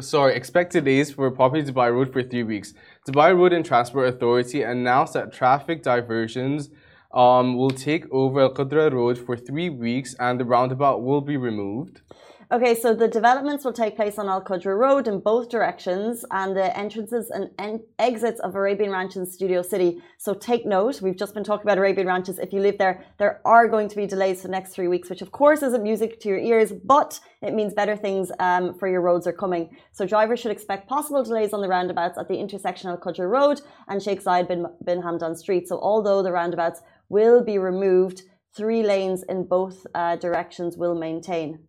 sorry, 0.00 0.34
expected 0.34 0.84
days 0.84 1.12
for 1.12 1.26
a 1.26 1.32
Dubai 1.32 1.92
road 1.92 2.12
for 2.12 2.22
three 2.22 2.42
weeks. 2.42 2.74
Dubai 3.06 3.36
Road 3.36 3.52
and 3.52 3.64
Transport 3.64 4.08
Authority 4.08 4.62
announced 4.62 5.14
that 5.14 5.32
traffic 5.32 5.82
diversions 5.82 6.70
um, 7.12 7.56
will 7.56 7.70
take 7.70 8.04
over 8.12 8.40
Al 8.40 8.54
Qudra 8.54 8.92
Road 8.92 9.18
for 9.18 9.36
three 9.36 9.70
weeks, 9.70 10.14
and 10.18 10.38
the 10.38 10.44
roundabout 10.44 11.02
will 11.02 11.20
be 11.20 11.36
removed. 11.36 12.02
Okay, 12.50 12.74
so 12.74 12.94
the 12.94 13.08
developments 13.08 13.62
will 13.62 13.74
take 13.74 13.94
place 13.94 14.18
on 14.18 14.26
Al 14.26 14.42
Qudra 14.42 14.74
Road 14.74 15.06
in 15.06 15.20
both 15.20 15.50
directions 15.50 16.24
and 16.30 16.56
the 16.56 16.74
entrances 16.74 17.28
and 17.28 17.50
en- 17.58 17.84
exits 17.98 18.40
of 18.40 18.54
Arabian 18.54 18.90
Ranch 18.90 19.16
in 19.16 19.26
Studio 19.26 19.60
City. 19.60 20.00
So 20.16 20.32
take 20.32 20.64
note, 20.64 21.02
we've 21.02 21.18
just 21.18 21.34
been 21.34 21.44
talking 21.44 21.66
about 21.66 21.76
Arabian 21.76 22.06
Ranches. 22.06 22.38
If 22.38 22.54
you 22.54 22.60
live 22.60 22.78
there, 22.78 23.04
there 23.18 23.42
are 23.44 23.68
going 23.68 23.86
to 23.90 23.96
be 23.96 24.06
delays 24.06 24.40
for 24.40 24.48
the 24.48 24.52
next 24.52 24.72
three 24.72 24.88
weeks, 24.88 25.10
which 25.10 25.20
of 25.20 25.30
course 25.30 25.62
isn't 25.62 25.82
music 25.82 26.20
to 26.20 26.30
your 26.30 26.38
ears, 26.38 26.72
but 26.72 27.20
it 27.42 27.52
means 27.52 27.74
better 27.74 27.98
things 27.98 28.32
um, 28.38 28.72
for 28.78 28.88
your 28.88 29.02
roads 29.02 29.26
are 29.26 29.32
coming. 29.34 29.76
So 29.92 30.06
drivers 30.06 30.40
should 30.40 30.50
expect 30.50 30.88
possible 30.88 31.22
delays 31.22 31.52
on 31.52 31.60
the 31.60 31.68
roundabouts 31.68 32.16
at 32.16 32.28
the 32.28 32.38
intersection 32.38 32.88
of 32.88 32.98
Al 32.98 33.12
Qudra 33.12 33.28
Road 33.28 33.60
and 33.88 34.02
Sheikh 34.02 34.24
Zayed 34.24 34.48
bin, 34.48 34.64
bin 34.86 35.02
Hamdan 35.02 35.36
Street. 35.36 35.68
So 35.68 35.78
although 35.78 36.22
the 36.22 36.32
roundabouts 36.32 36.80
will 37.10 37.44
be 37.44 37.58
removed, 37.58 38.22
three 38.56 38.82
lanes 38.82 39.22
in 39.28 39.44
both 39.44 39.86
uh, 39.94 40.16
directions 40.16 40.78
will 40.78 40.94
maintain. 40.94 41.67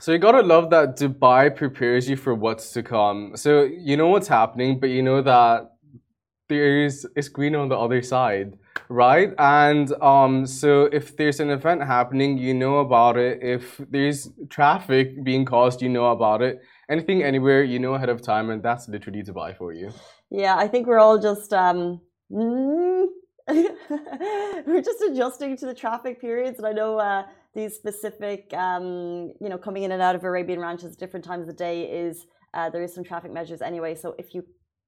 So 0.00 0.12
you 0.12 0.18
gotta 0.18 0.42
love 0.42 0.70
that 0.70 0.96
Dubai 0.96 1.54
prepares 1.54 2.08
you 2.08 2.16
for 2.16 2.34
what's 2.34 2.70
to 2.72 2.82
come. 2.84 3.36
So 3.36 3.64
you 3.64 3.96
know 3.96 4.08
what's 4.08 4.28
happening, 4.28 4.78
but 4.78 4.90
you 4.90 5.02
know 5.02 5.20
that 5.22 5.72
there's 6.48 7.04
it's 7.16 7.28
green 7.28 7.56
on 7.56 7.68
the 7.68 7.76
other 7.76 8.00
side, 8.02 8.56
right? 8.88 9.34
And 9.38 9.92
um, 10.00 10.46
so 10.46 10.84
if 10.92 11.16
there's 11.16 11.40
an 11.40 11.50
event 11.50 11.82
happening, 11.82 12.38
you 12.38 12.54
know 12.54 12.78
about 12.78 13.16
it. 13.16 13.42
If 13.42 13.80
there's 13.90 14.30
traffic 14.48 15.24
being 15.24 15.44
caused, 15.44 15.82
you 15.82 15.88
know 15.88 16.06
about 16.06 16.42
it. 16.42 16.60
Anything 16.88 17.24
anywhere, 17.24 17.64
you 17.64 17.80
know 17.80 17.94
ahead 17.94 18.08
of 18.08 18.22
time, 18.22 18.50
and 18.50 18.62
that's 18.62 18.88
literally 18.88 19.24
Dubai 19.24 19.56
for 19.56 19.72
you. 19.72 19.92
Yeah, 20.30 20.54
I 20.56 20.68
think 20.68 20.86
we're 20.86 21.00
all 21.00 21.18
just 21.18 21.52
um 21.52 22.00
we're 22.30 23.08
just 24.82 25.02
adjusting 25.02 25.56
to 25.56 25.66
the 25.66 25.74
traffic 25.74 26.20
periods, 26.20 26.58
and 26.58 26.66
I 26.66 26.72
know 26.72 26.98
uh, 26.98 27.24
these 27.58 27.74
specific 27.82 28.40
um 28.66 28.86
you 29.42 29.48
know 29.52 29.58
coming 29.66 29.82
in 29.86 29.90
and 29.96 30.02
out 30.06 30.14
of 30.18 30.22
Arabian 30.30 30.60
ranches 30.66 30.90
different 31.02 31.24
times 31.30 31.42
of 31.46 31.50
the 31.54 31.60
day 31.68 31.76
is 32.04 32.14
uh, 32.54 32.70
there 32.70 32.82
is 32.82 32.94
some 32.94 33.04
traffic 33.04 33.32
measures 33.38 33.60
anyway. 33.60 33.94
So 33.94 34.14
if 34.18 34.34
you 34.34 34.42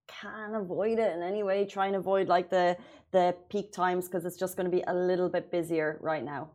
can 0.09 0.55
avoid 0.55 0.99
it 0.99 1.11
in 1.17 1.23
any 1.23 1.43
way, 1.43 1.59
try 1.67 1.87
and 1.87 1.97
avoid 1.97 2.27
like 2.29 2.49
the 2.51 2.77
the 3.13 3.35
peak 3.53 3.73
times 3.73 4.07
because 4.07 4.25
it's 4.25 4.41
just 4.45 4.57
going 4.57 4.69
to 4.71 4.77
be 4.79 4.83
a 4.87 4.95
little 5.11 5.29
bit 5.29 5.51
busier 5.51 5.99
right 6.01 6.25
now. 6.25 6.51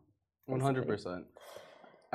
One 0.45 0.60
hundred 0.60 0.88
percent. 0.88 1.25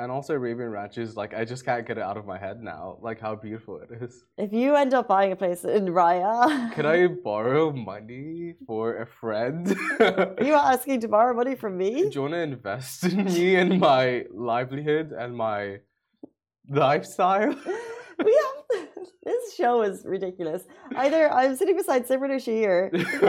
And 0.01 0.11
also 0.11 0.33
Arabian 0.33 0.71
Ranches, 0.71 1.15
like 1.15 1.35
I 1.35 1.45
just 1.45 1.63
can't 1.63 1.85
get 1.85 1.99
it 1.99 2.03
out 2.03 2.17
of 2.17 2.25
my 2.25 2.35
head 2.35 2.63
now, 2.63 2.97
like 3.01 3.19
how 3.19 3.35
beautiful 3.35 3.79
it 3.81 4.01
is. 4.01 4.23
If 4.35 4.51
you 4.51 4.75
end 4.75 4.95
up 4.95 5.07
buying 5.07 5.31
a 5.31 5.35
place 5.35 5.63
in 5.63 5.89
Raya, 5.89 6.73
Could 6.73 6.87
I 6.87 7.05
borrow 7.05 7.71
money 7.71 8.55
for 8.65 8.97
a 8.97 9.05
friend? 9.05 9.67
You 10.41 10.55
are 10.55 10.73
asking 10.73 11.01
to 11.01 11.07
borrow 11.07 11.35
money 11.35 11.53
from 11.53 11.77
me? 11.77 12.09
Do 12.09 12.09
you 12.13 12.21
want 12.23 12.33
to 12.33 12.39
invest 12.39 13.03
in 13.03 13.25
me 13.25 13.57
and 13.57 13.79
my 13.79 14.25
livelihood 14.33 15.11
and 15.11 15.37
my 15.37 15.81
lifestyle? 16.67 17.53
we 18.25 18.41
have 18.43 18.87
this 19.23 19.55
show 19.55 19.81
is 19.83 20.03
ridiculous. 20.05 20.63
Either 20.95 21.31
I'm 21.31 21.55
sitting 21.55 21.75
beside 21.77 22.07
Simran 22.07 22.31
or 22.31 22.41
Shahir, 22.47 22.77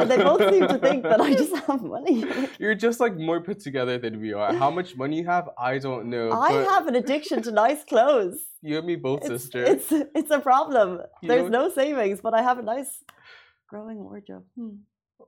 and 0.01 0.11
they 0.11 0.17
both 0.17 0.41
seem 0.53 0.67
to 0.69 0.79
think 0.79 1.03
that 1.03 1.21
I 1.21 1.35
just 1.35 1.55
have 1.67 1.83
money. 1.83 2.25
You're 2.59 2.75
just 2.75 2.99
like 3.01 3.17
more 3.17 3.41
put 3.43 3.61
together 3.61 3.99
than 3.99 4.21
we 4.21 4.33
are. 4.33 4.55
How 4.55 4.71
much 4.71 4.97
money 4.97 5.19
you 5.19 5.27
have, 5.27 5.51
I 5.59 5.79
don't 5.79 6.07
know. 6.09 6.33
I 6.33 6.53
but 6.53 6.69
have 6.71 6.87
an 6.87 6.97
addiction 6.97 7.43
to 7.43 7.51
nice 7.51 7.85
clothes. 7.85 8.39
you 8.63 8.79
and 8.79 8.87
me 8.87 8.97
both, 8.97 9.21
It's, 9.21 9.29
sister. 9.29 9.63
it's 9.65 9.89
it's 10.19 10.31
a 10.31 10.41
problem. 10.41 11.01
You 11.23 11.29
There's 11.29 11.51
know- 11.51 11.65
no 11.69 11.75
savings, 11.81 12.21
but 12.23 12.33
I 12.35 12.43
have 12.43 12.59
a 12.59 12.63
nice 12.63 12.93
growing 13.69 13.99
wardrobe. 14.03 14.45
Hmm. 14.57 14.77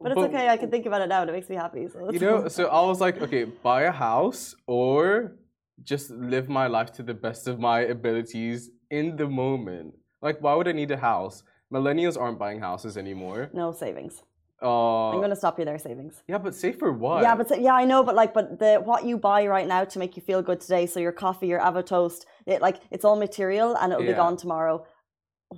But 0.01 0.13
it's 0.13 0.21
okay. 0.29 0.49
I 0.49 0.57
can 0.57 0.71
think 0.71 0.87
about 0.87 1.03
it 1.03 1.09
now, 1.09 1.21
and 1.23 1.31
it 1.31 1.33
makes 1.33 1.49
me 1.49 1.57
happy. 1.57 1.87
So 1.89 2.11
You 2.13 2.19
know, 2.19 2.49
so 2.49 2.63
I 2.67 2.81
was 2.91 3.01
like, 3.01 3.17
okay, 3.23 3.45
buy 3.45 3.83
a 3.83 3.93
house 3.93 4.55
or 4.67 5.37
just 5.83 6.11
live 6.11 6.49
my 6.49 6.67
life 6.67 6.91
to 6.99 7.03
the 7.03 7.15
best 7.15 7.47
of 7.47 7.61
my 7.61 7.81
abilities 7.97 8.71
in 8.91 9.17
the 9.17 9.29
moment. 9.29 9.95
Like, 10.25 10.39
why 10.41 10.55
would 10.55 10.67
I 10.67 10.73
need 10.73 10.91
a 10.91 10.97
house? 10.97 11.43
Millennials 11.73 12.19
aren't 12.21 12.39
buying 12.39 12.61
houses 12.61 12.97
anymore. 12.97 13.51
no 13.53 13.73
savings. 13.73 14.23
Uh, 14.63 15.11
I'm 15.11 15.21
gonna 15.21 15.37
stop 15.37 15.59
you 15.59 15.65
there. 15.67 15.79
Savings. 15.79 16.23
yeah, 16.27 16.39
but 16.39 16.55
save 16.55 16.77
for 16.79 16.91
what? 16.93 17.23
Yeah, 17.23 17.35
but 17.37 17.61
yeah, 17.61 17.75
I 17.75 17.85
know, 17.85 18.03
but 18.03 18.15
like, 18.15 18.33
but 18.33 18.59
the 18.59 18.77
what 18.91 19.05
you 19.05 19.19
buy 19.19 19.47
right 19.47 19.69
now 19.69 19.85
to 19.85 19.99
make 19.99 20.17
you 20.17 20.23
feel 20.23 20.41
good 20.41 20.61
today. 20.61 20.87
So 20.87 20.99
your 21.01 21.13
coffee, 21.13 21.49
your 21.49 21.61
avo 21.61 21.85
toast, 21.85 22.25
it 22.47 22.63
like 22.63 22.77
it's 22.91 23.05
all 23.05 23.17
material 23.17 23.77
and 23.81 23.93
it'll 23.93 24.07
be 24.07 24.15
gone 24.25 24.37
tomorrow. 24.39 24.87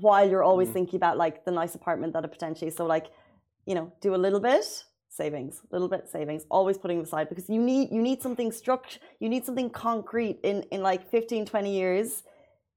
While 0.07 0.29
you're 0.29 0.43
always 0.43 0.69
Mhm. 0.71 0.73
thinking 0.77 0.97
about 0.97 1.17
like 1.25 1.45
the 1.45 1.53
nice 1.53 1.75
apartment 1.77 2.15
that 2.15 2.25
it 2.25 2.33
potentially. 2.33 2.71
So 2.79 2.85
like, 2.87 3.07
you 3.69 3.75
know, 3.77 3.93
do 4.01 4.15
a 4.15 4.21
little 4.27 4.41
bit 4.41 4.65
savings, 5.09 5.63
a 5.71 5.75
little 5.75 5.89
bit 5.89 6.09
savings, 6.09 6.45
always 6.51 6.77
putting 6.77 7.01
aside 7.01 7.29
because 7.29 7.49
you 7.49 7.61
need 7.71 7.93
you 7.97 8.03
need 8.03 8.21
something 8.27 8.51
struct, 8.51 8.99
you 9.21 9.29
need 9.29 9.45
something 9.45 9.71
concrete 9.71 10.41
in 10.43 10.57
in 10.75 10.83
like 10.83 11.03
15, 11.09 11.47
20 11.47 11.71
years. 11.81 12.25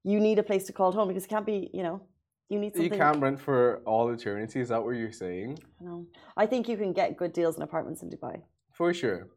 You 0.02 0.18
need 0.20 0.38
a 0.38 0.42
place 0.42 0.64
to 0.64 0.72
call 0.72 0.92
home 0.92 1.08
because 1.08 1.24
it 1.24 1.28
can't 1.28 1.46
be, 1.46 1.70
you 1.72 1.82
know, 1.82 2.00
you 2.48 2.58
need 2.58 2.76
you 2.76 2.90
can't 2.90 3.20
rent 3.20 3.38
for 3.38 3.80
all 3.86 4.10
eternity. 4.10 4.60
Is 4.60 4.70
that 4.70 4.82
what 4.84 4.96
you're 4.96 5.12
saying? 5.12 5.58
I 5.80 5.84
know. 5.84 6.06
I 6.36 6.46
think 6.46 6.68
you 6.68 6.76
can 6.76 6.92
get 6.92 7.16
good 7.16 7.32
deals 7.32 7.56
in 7.56 7.62
apartments 7.62 8.02
in 8.02 8.10
Dubai. 8.10 8.42
For 8.72 8.92
sure, 8.92 9.28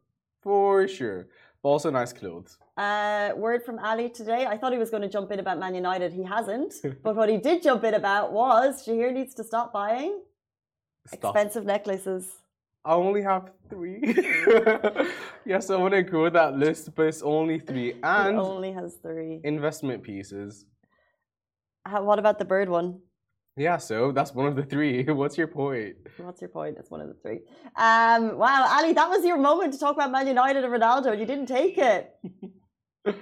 for 0.42 0.88
sure. 0.88 1.28
But 1.62 1.68
also 1.68 1.90
nice 1.90 2.12
clothes. 2.12 2.58
Uh, 2.76 3.30
word 3.36 3.64
from 3.64 3.78
Ali 3.78 4.10
today. 4.10 4.46
I 4.46 4.58
thought 4.58 4.72
he 4.72 4.78
was 4.78 4.90
going 4.90 5.02
to 5.02 5.08
jump 5.08 5.30
in 5.30 5.38
about 5.38 5.58
Man 5.58 5.74
United. 5.74 6.12
He 6.12 6.24
hasn't. 6.24 6.74
but 7.04 7.14
what 7.14 7.28
he 7.28 7.38
did 7.38 7.62
jump 7.62 7.84
in 7.84 7.94
about 7.94 8.32
was 8.32 8.84
Shahir 8.84 9.12
needs 9.12 9.32
to 9.34 9.44
stop 9.44 9.72
buying 9.72 10.20
Stop. 11.06 11.36
expensive 11.36 11.64
necklaces. 11.64 12.26
I 12.84 12.94
only 12.94 13.22
have 13.22 13.50
three. 13.70 14.00
yes, 15.46 15.70
I 15.70 15.76
want 15.76 15.94
to 15.94 16.02
grow 16.02 16.28
that 16.28 16.56
list, 16.56 16.94
but 16.94 17.06
it's 17.06 17.22
only 17.22 17.58
three. 17.58 17.94
And 18.02 18.36
it 18.36 18.38
only 18.38 18.72
has 18.72 18.96
three. 18.96 19.40
investment 19.42 20.02
pieces. 20.02 20.66
How, 21.86 22.02
what 22.02 22.18
about 22.18 22.38
the 22.38 22.44
bird 22.44 22.68
one? 22.68 23.00
Yeah, 23.56 23.76
so 23.76 24.10
that's 24.10 24.34
one 24.34 24.46
of 24.46 24.56
the 24.56 24.64
three. 24.64 25.04
What's 25.08 25.38
your 25.38 25.46
point? 25.46 25.96
What's 26.18 26.40
your 26.40 26.50
point? 26.50 26.76
It's 26.78 26.90
one 26.90 27.00
of 27.00 27.08
the 27.08 27.14
three. 27.14 27.40
Um, 27.76 28.36
wow, 28.36 28.66
Ali, 28.68 28.92
that 28.92 29.08
was 29.08 29.24
your 29.24 29.38
moment 29.38 29.72
to 29.74 29.78
talk 29.78 29.94
about 29.94 30.10
Man 30.10 30.26
United 30.26 30.64
and 30.64 30.72
Ronaldo, 30.72 31.12
and 31.12 31.20
you 31.20 31.26
didn't 31.26 31.46
take 31.46 31.78
it. 31.78 32.14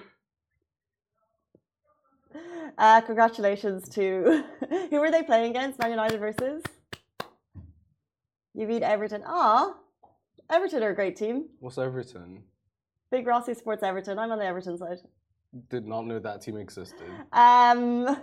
uh, 2.78 3.00
congratulations 3.02 3.88
to 3.90 4.42
who 4.90 5.00
were 5.00 5.10
they 5.10 5.22
playing 5.22 5.50
against? 5.50 5.78
Man 5.78 5.90
United 5.90 6.18
versus. 6.18 6.62
You 8.54 8.66
beat 8.66 8.82
Everton. 8.82 9.22
Ah, 9.26 9.74
Everton 10.50 10.82
are 10.82 10.90
a 10.90 10.94
great 10.94 11.16
team. 11.16 11.46
What's 11.60 11.78
Everton? 11.78 12.42
Big 13.10 13.26
Rossi 13.26 13.54
supports 13.54 13.82
Everton. 13.82 14.18
I'm 14.18 14.30
on 14.30 14.38
the 14.38 14.44
Everton 14.44 14.76
side. 14.78 14.98
Did 15.68 15.86
not 15.86 16.06
know 16.06 16.18
that 16.18 16.40
team 16.42 16.56
existed. 16.56 17.08
Um, 17.32 18.04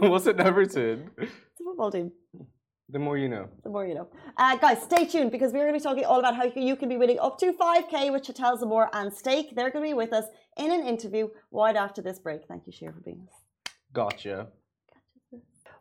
What's 0.00 0.26
it 0.26 0.38
Everton? 0.38 1.10
it's 1.16 1.32
a 1.60 1.64
football 1.64 1.90
team. 1.90 2.12
The 2.90 2.98
more 2.98 3.16
you 3.16 3.28
know. 3.28 3.48
The 3.62 3.70
more 3.70 3.86
you 3.86 3.94
know. 3.94 4.08
Uh, 4.36 4.56
guys, 4.56 4.82
stay 4.82 5.06
tuned 5.06 5.30
because 5.30 5.52
we're 5.52 5.60
going 5.60 5.72
to 5.72 5.78
be 5.78 5.82
talking 5.82 6.04
all 6.04 6.18
about 6.18 6.36
how 6.36 6.44
you 6.44 6.76
can 6.76 6.90
be 6.90 6.98
winning 6.98 7.18
up 7.18 7.38
to 7.38 7.52
5K 7.52 8.12
with 8.12 8.22
Chattels 8.22 8.60
and 8.60 8.68
More 8.68 8.90
and 8.92 9.12
Stake. 9.12 9.56
They're 9.56 9.70
going 9.70 9.82
to 9.82 9.88
be 9.88 9.94
with 9.94 10.12
us 10.12 10.26
in 10.58 10.70
an 10.70 10.86
interview 10.86 11.28
right 11.50 11.74
after 11.74 12.02
this 12.02 12.18
break. 12.18 12.42
Thank 12.46 12.66
you, 12.66 12.72
Shahir, 12.74 12.94
for 12.94 13.00
being 13.00 13.26
us. 13.26 13.72
Gotcha. 13.94 14.48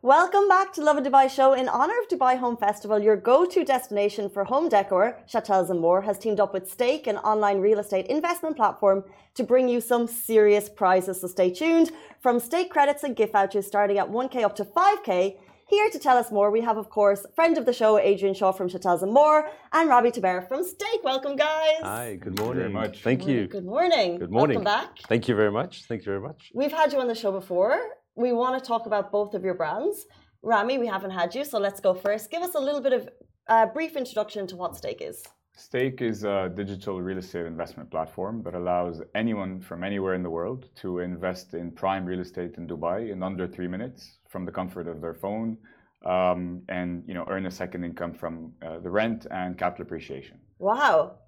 Welcome 0.06 0.50
back 0.50 0.74
to 0.74 0.84
Lovin 0.84 1.06
Dubai 1.06 1.30
show. 1.30 1.54
In 1.54 1.70
honor 1.70 1.94
of 2.02 2.10
Dubai 2.10 2.38
Home 2.38 2.58
Festival, 2.58 3.00
your 3.00 3.16
go-to 3.16 3.63
destination 3.63 4.30
for 4.30 4.44
home 4.44 4.68
decor, 4.68 5.18
Chattels 5.32 5.70
and 5.70 5.80
More, 5.80 6.02
has 6.02 6.20
teamed 6.20 6.42
up 6.42 6.52
with 6.54 6.70
Stake, 6.70 7.08
an 7.08 7.16
online 7.20 7.62
real 7.62 7.80
estate 7.80 8.08
investment 8.08 8.58
platform, 8.58 9.06
to 9.36 9.46
bring 9.46 9.70
you 9.70 9.80
some 9.80 10.06
serious 10.08 10.68
prizes. 10.68 11.22
So 11.22 11.28
stay 11.28 11.50
tuned. 11.52 11.92
From 12.20 12.42
Stake 12.42 12.70
credits 12.70 13.04
and 13.06 13.16
gift 13.16 13.32
vouchers 13.32 13.66
starting 13.66 13.98
at 13.98 14.10
1k 14.10 14.44
up 14.44 14.58
to 14.58 14.66
5k. 14.66 15.38
Here 15.70 15.89
to 15.89 15.98
tell 15.98 16.18
us 16.18 16.34
more, 16.34 16.52
we 16.52 16.60
have, 16.60 16.76
of 16.76 16.89
course, 16.89 17.26
friend 17.34 17.58
of 17.58 17.66
the 17.66 17.72
show, 17.72 17.98
Adrian 17.98 18.36
Shaw 18.36 18.52
from 18.52 18.68
Chattels 18.68 19.04
and 19.04 19.13
More, 19.13 19.50
and 19.72 19.88
Rami 19.88 20.12
Tabbara 20.12 20.46
from 20.50 20.66
Stake. 20.66 21.02
Welcome, 21.06 21.38
guys. 21.38 21.80
Hi, 21.82 22.18
good 22.20 22.38
morning. 22.42 22.63
very 22.63 22.74
much. 22.74 23.04
Thank 23.04 23.26
you. 23.26 23.48
Good 23.48 23.63
morning. 23.63 24.20
Good 24.20 24.32
morning. 24.32 24.62
Welcome 24.66 24.86
back. 24.86 25.00
Thank 25.08 25.30
you 25.30 25.36
very 25.36 25.54
much. 25.60 25.86
Thank 25.86 26.02
you 26.02 26.12
very 26.12 26.20
much. 26.20 26.52
We've 26.54 26.74
had 26.74 26.92
you 26.92 27.00
on 27.00 27.08
the 27.08 27.16
show 27.16 27.32
before. 27.32 27.80
We 28.15 28.32
want 28.32 28.62
to 28.62 28.67
talk 28.67 28.86
about 28.86 29.12
both 29.12 29.34
of 29.34 29.43
your 29.43 29.56
brands. 29.56 30.06
Rami, 30.43 30.78
we 30.78 30.88
haven't 30.88 31.12
had 31.12 31.34
you, 31.34 31.43
so 31.43 31.58
let's 31.58 31.80
go 31.80 31.93
first. 31.93 32.30
Give 32.30 32.43
us 32.43 32.54
a 32.54 32.60
little 32.60 32.82
bit 32.82 32.93
of 32.93 33.10
a 33.47 33.67
brief 33.67 33.95
introduction 33.95 34.45
to 34.47 34.56
what 34.56 34.76
Stake 34.76 35.02
is. 35.02 35.23
Stake 35.56 36.02
is 36.02 36.23
a 36.23 36.52
digital 36.54 37.02
real 37.02 37.17
estate 37.17 37.45
investment 37.45 37.89
platform 37.89 38.41
that 38.43 38.54
allows 38.56 39.02
anyone 39.15 39.62
from 39.62 39.84
anywhere 39.84 40.15
in 40.15 40.23
the 40.23 40.30
world 40.30 40.69
to 40.76 40.99
invest 40.99 41.54
in 41.54 41.71
prime 41.71 42.06
real 42.06 42.19
estate 42.19 42.56
in 42.58 42.67
Dubai 42.67 43.12
in 43.12 43.21
under 43.21 43.47
three 43.47 43.67
minutes 43.67 44.17
from 44.30 44.45
the 44.45 44.52
comfort 44.52 44.88
of 44.88 44.99
their 44.99 45.13
phone, 45.13 45.58
um, 46.06 46.62
and 46.69 47.04
you 47.08 47.13
know 47.13 47.26
earn 47.30 47.45
a 47.45 47.52
second 47.52 47.84
income 47.84 48.13
from 48.13 48.52
uh, 48.63 48.80
the 48.80 48.89
rent 48.89 49.28
and 49.30 49.58
capital 49.58 49.84
appreciation. 49.84 50.39
Wow, 50.58 51.19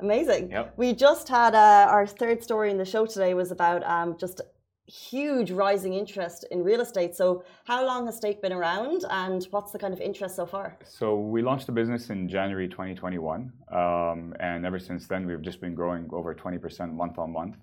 amazing! 0.00 0.50
Yep. 0.50 0.74
We 0.76 0.94
just 0.94 1.28
had 1.28 1.54
uh, 1.54 1.86
our 1.90 2.06
third 2.06 2.42
story 2.42 2.70
in 2.70 2.78
the 2.78 2.86
show 2.86 3.04
today 3.04 3.34
was 3.34 3.50
about 3.50 3.84
um, 3.84 4.16
just 4.18 4.40
huge 4.86 5.50
rising 5.50 5.94
interest 5.94 6.44
in 6.50 6.62
real 6.62 6.80
estate. 6.80 7.14
So, 7.14 7.44
how 7.64 7.84
long 7.84 8.06
has 8.06 8.16
Stake 8.16 8.42
been 8.42 8.52
around, 8.52 9.04
and 9.10 9.44
what's 9.50 9.72
the 9.72 9.78
kind 9.78 9.94
of 9.94 10.00
interest 10.00 10.36
so 10.36 10.46
far? 10.46 10.76
So 10.84 11.18
we 11.18 11.42
launched 11.42 11.66
the 11.66 11.72
business 11.72 12.10
in 12.10 12.28
January 12.28 12.68
2021, 12.68 13.52
um, 13.72 14.34
and 14.40 14.66
ever 14.66 14.78
since 14.78 15.06
then 15.06 15.26
we've 15.26 15.42
just 15.42 15.60
been 15.60 15.74
growing 15.74 16.08
over 16.12 16.34
20% 16.34 16.92
month 16.92 17.18
on 17.18 17.32
month. 17.32 17.56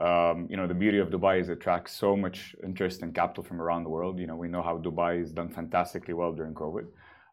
Um, 0.00 0.46
you 0.48 0.56
know, 0.56 0.66
the 0.66 0.74
beauty 0.74 0.98
of 0.98 1.10
Dubai 1.10 1.40
is 1.40 1.48
it 1.48 1.54
attracts 1.54 1.92
so 1.92 2.16
much 2.16 2.56
interest 2.64 3.02
and 3.02 3.14
capital 3.14 3.44
from 3.44 3.60
around 3.60 3.84
the 3.84 3.90
world. 3.90 4.18
You 4.18 4.26
know, 4.26 4.36
we 4.36 4.48
know 4.48 4.62
how 4.62 4.78
Dubai 4.78 5.18
has 5.18 5.30
done 5.30 5.50
fantastically 5.50 6.14
well 6.14 6.32
during 6.32 6.54
COVID. 6.54 6.86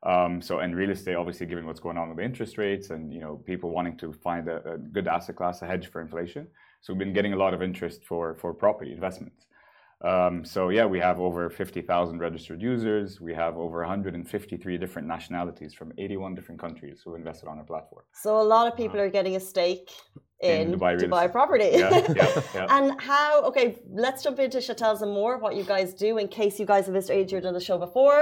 Um, 0.04 0.42
so, 0.42 0.60
and 0.60 0.76
real 0.76 0.92
estate, 0.92 1.16
obviously, 1.16 1.46
given 1.46 1.66
what's 1.66 1.80
going 1.80 1.98
on 1.98 2.10
with 2.10 2.18
the 2.18 2.24
interest 2.24 2.58
rates 2.58 2.90
and 2.90 3.14
you 3.14 3.20
know 3.20 3.38
people 3.46 3.70
wanting 3.70 3.98
to 3.98 4.14
find 4.14 4.48
a, 4.48 4.74
a 4.74 4.78
good 4.78 5.08
asset 5.08 5.36
class, 5.36 5.62
a 5.62 5.68
hedge 5.68 5.88
for 5.88 6.02
inflation. 6.02 6.48
So 6.82 6.94
we've 6.94 7.00
been 7.00 7.14
getting 7.14 7.34
a 7.34 7.38
lot 7.38 7.54
of 7.54 7.62
interest 7.62 8.04
for 8.10 8.36
for 8.36 8.54
property 8.54 8.92
investments. 8.94 9.48
Um, 10.02 10.46
so 10.46 10.70
yeah, 10.70 10.86
we 10.86 11.00
have 11.00 11.20
over 11.20 11.50
50,000 11.50 12.20
registered 12.20 12.62
users. 12.62 13.20
We 13.20 13.34
have 13.34 13.58
over 13.58 13.80
153 13.80 14.78
different 14.78 15.08
nationalities 15.08 15.74
from 15.74 15.92
81 15.98 16.36
different 16.36 16.62
countries 16.62 17.02
who 17.04 17.16
invested 17.16 17.50
on 17.50 17.58
our 17.58 17.64
platform. 17.64 18.04
So, 18.14 18.40
a 18.40 18.44
lot 18.44 18.68
of 18.72 18.78
people 18.78 19.00
are 19.00 19.10
getting 19.10 19.36
a 19.36 19.40
stake 19.40 19.90
in, 20.40 20.74
In 20.74 20.80
Dubai 20.80 21.00
Dubai 21.02 21.32
property. 21.32 21.70
Yeah, 21.74 22.06
yeah, 22.16 22.42
yeah. 22.54 22.68
And 22.78 23.02
how? 23.02 23.42
Okay, 23.46 23.80
let's 23.90 24.22
jump 24.24 24.38
into 24.40 24.60
Chattels 24.60 25.02
and 25.02 25.12
more. 25.12 25.40
What 25.40 25.56
you 25.56 25.64
guys 25.64 25.96
do, 25.96 26.20
in 26.20 26.28
case 26.28 26.60
you 26.60 26.68
guys 26.68 26.86
have 26.86 26.94
visited 26.94 27.18
Adrian 27.22 27.44
done 27.44 27.56
the 27.56 27.60
show 27.60 27.80
before. 27.80 28.22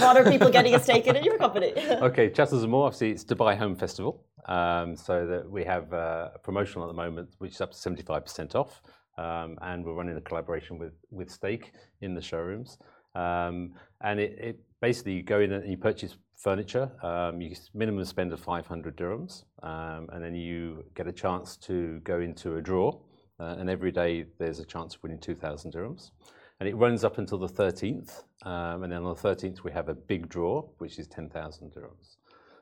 What 0.00 0.16
are 0.16 0.28
people 0.28 0.50
getting 0.50 0.74
a 0.74 0.80
stake 0.80 1.06
in 1.06 1.22
your 1.22 1.38
company? 1.38 1.72
Okay, 2.08 2.28
Chattels 2.28 2.62
and 2.62 2.70
More, 2.70 2.86
obviously, 2.86 3.12
it's 3.12 3.24
Dubai 3.24 3.56
Home 3.56 3.76
Festival. 3.76 4.24
Um, 4.46 4.96
so 4.96 5.26
that 5.26 5.48
we 5.48 5.64
have 5.64 5.92
uh, 5.92 6.30
a 6.34 6.38
promotion 6.38 6.82
at 6.82 6.88
the 6.88 6.94
moment, 6.94 7.30
which 7.38 7.52
is 7.52 7.60
up 7.60 7.70
to 7.70 7.78
75% 7.78 8.54
off. 8.56 8.82
Um, 9.16 9.56
and 9.62 9.84
we're 9.84 9.94
running 9.94 10.16
a 10.16 10.20
collaboration 10.20 10.78
with, 10.78 10.94
with 11.10 11.30
Stake 11.30 11.72
in 12.00 12.14
the 12.14 12.20
showrooms. 12.20 12.78
Um, 13.14 13.74
and 14.02 14.18
it, 14.18 14.36
it 14.38 14.60
basically, 14.80 15.12
you 15.12 15.22
go 15.22 15.40
in 15.40 15.52
and 15.52 15.70
you 15.70 15.76
purchase 15.76 16.16
furniture. 16.36 16.90
Um, 17.02 17.40
you 17.40 17.54
minimum 17.72 18.04
spend 18.04 18.32
of 18.32 18.40
500 18.40 18.96
dirhams. 18.96 19.44
Um, 19.62 20.08
and 20.12 20.22
then 20.24 20.34
you 20.34 20.84
get 20.96 21.06
a 21.06 21.12
chance 21.12 21.56
to 21.58 22.00
go 22.00 22.20
into 22.20 22.56
a 22.56 22.60
draw. 22.60 22.98
Uh, 23.38 23.56
and 23.58 23.70
every 23.70 23.92
day 23.92 24.26
there's 24.38 24.58
a 24.58 24.64
chance 24.64 24.96
of 24.96 25.02
winning 25.04 25.20
2,000 25.20 25.72
dirhams. 25.72 26.10
And 26.60 26.68
it 26.68 26.76
runs 26.76 27.04
up 27.04 27.18
until 27.18 27.38
the 27.38 27.48
13th. 27.48 28.22
Um, 28.44 28.84
and 28.84 28.92
then 28.92 29.02
on 29.02 29.14
the 29.14 29.20
13th, 29.20 29.64
we 29.64 29.72
have 29.72 29.88
a 29.88 29.94
big 29.94 30.28
draw, 30.28 30.62
which 30.78 30.98
is 30.98 31.06
10,000 31.08 31.72
dirhams. 31.72 32.16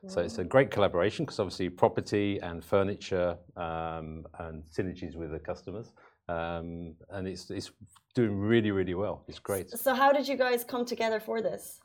So 0.09 0.20
it's 0.20 0.38
a 0.38 0.44
great 0.44 0.72
collaboration 0.72 1.24
because 1.24 1.38
obviously 1.38 1.68
property 1.68 2.40
and 2.42 2.64
furniture 2.64 3.37
um, 3.57 4.24
and 4.40 4.64
synergies 4.64 5.14
with 5.14 5.31
the 5.31 5.38
customers. 5.38 5.92
Um, 6.28 6.94
and 7.11 7.28
it's, 7.28 7.50
it's 7.50 7.70
doing 8.16 8.37
really, 8.37 8.72
really 8.72 8.94
well. 8.94 9.22
It's 9.28 9.38
great. 9.38 9.70
so, 9.70 9.94
how 9.94 10.11
did 10.11 10.26
you 10.26 10.37
guys 10.37 10.64
come 10.64 10.85
together 10.85 11.20
for 11.20 11.40
this? 11.40 11.78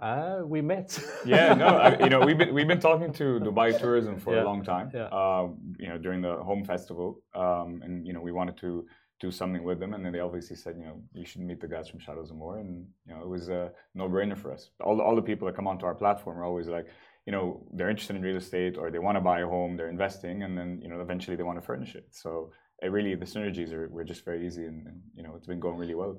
Uh, 0.00 0.40
we 0.44 0.60
met. 0.60 0.98
yeah, 1.24 1.54
no, 1.54 1.66
I, 1.66 1.98
you 1.98 2.10
know, 2.10 2.20
we've 2.20 2.36
been 2.38 2.52
we've 2.54 2.68
been 2.68 2.80
talking 2.80 3.12
to 3.14 3.24
Dubai 3.46 3.78
Tourism 3.78 4.18
for 4.18 4.34
Yeah, 4.34 4.42
a 4.42 4.44
long 4.44 4.62
time. 4.62 4.90
yeah. 4.94 5.04
Uh, 5.04 5.48
you 5.78 5.88
know, 5.88 5.98
during 5.98 6.20
the 6.22 6.36
home 6.36 6.64
festival, 6.64 7.20
um, 7.34 7.80
and 7.84 8.06
you 8.06 8.12
know, 8.14 8.20
we 8.20 8.32
wanted 8.32 8.56
to 8.58 8.86
do 9.22 9.30
something 9.30 9.62
with 9.62 9.78
them, 9.78 9.94
and 9.94 10.04
then 10.04 10.12
they 10.12 10.24
obviously 10.28 10.56
said, 10.56 10.74
you 10.76 10.84
know, 10.84 11.00
you 11.14 11.24
should 11.24 11.42
meet 11.50 11.60
the 11.60 11.68
guys 11.74 11.88
from 11.88 12.00
Chattels 12.00 12.30
and 12.30 12.38
More, 12.44 12.58
and 12.58 12.70
you 13.06 13.14
know, 13.14 13.20
it 13.22 13.28
was 13.36 13.48
a 13.48 13.62
no-brainer 13.94 14.36
for 14.36 14.50
us. 14.52 14.62
All 14.86 15.00
all 15.00 15.16
the 15.20 15.28
people 15.30 15.46
that 15.46 15.56
come 15.58 15.68
onto 15.72 15.86
our 15.86 15.94
platform 15.94 16.36
are 16.38 16.44
always 16.50 16.68
like, 16.76 16.86
you 17.26 17.32
know, 17.34 17.44
they're 17.72 17.92
interested 17.94 18.16
in 18.16 18.22
real 18.22 18.36
estate 18.44 18.74
or 18.76 18.90
they 18.90 18.98
want 19.06 19.16
to 19.16 19.24
buy 19.30 19.38
a 19.40 19.46
home, 19.46 19.70
they're 19.76 19.94
investing, 19.98 20.42
and 20.42 20.52
then 20.58 20.80
you 20.82 20.88
know, 20.90 21.00
eventually 21.06 21.36
they 21.36 21.48
want 21.50 21.58
to 21.60 21.66
furnish 21.70 21.94
it. 22.00 22.06
So. 22.10 22.52
It 22.84 22.90
really, 22.90 23.14
the 23.14 23.30
synergies 23.34 23.70
are 23.76 23.86
were 23.94 24.06
just 24.12 24.24
very 24.24 24.40
easy, 24.44 24.64
and, 24.70 24.78
and 24.88 24.98
you 25.16 25.22
know 25.24 25.32
it's 25.36 25.46
been 25.52 25.60
going 25.66 25.78
really 25.82 25.94
well. 25.94 26.12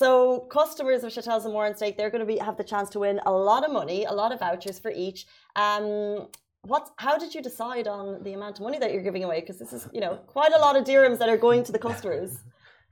So, 0.00 0.08
customers 0.58 1.02
of 1.02 1.10
Chattels 1.10 1.44
and 1.44 1.52
More 1.52 1.66
and 1.66 1.76
Stake, 1.76 1.96
they're 1.96 2.14
going 2.16 2.26
to 2.26 2.32
be 2.34 2.38
have 2.48 2.56
the 2.56 2.68
chance 2.72 2.88
to 2.90 3.00
win 3.00 3.18
a 3.26 3.32
lot 3.32 3.62
of 3.66 3.72
money, 3.80 4.00
a 4.04 4.16
lot 4.22 4.30
of 4.32 4.38
vouchers 4.38 4.78
for 4.84 4.92
each. 5.04 5.26
Um, 5.56 6.28
what? 6.66 6.90
How 6.96 7.18
did 7.18 7.34
you 7.34 7.42
decide 7.42 7.86
on 7.86 8.22
the 8.22 8.32
amount 8.32 8.58
of 8.58 8.62
money 8.62 8.78
that 8.78 8.92
you're 8.92 9.02
giving 9.02 9.24
away? 9.24 9.40
Because 9.40 9.58
this 9.58 9.72
is, 9.72 9.88
you 9.92 10.00
know, 10.00 10.16
quite 10.26 10.52
a 10.52 10.58
lot 10.58 10.76
of 10.76 10.84
dirhams 10.84 11.18
that 11.18 11.28
are 11.28 11.36
going 11.36 11.64
to 11.64 11.72
the 11.72 11.78
customers. 11.88 12.38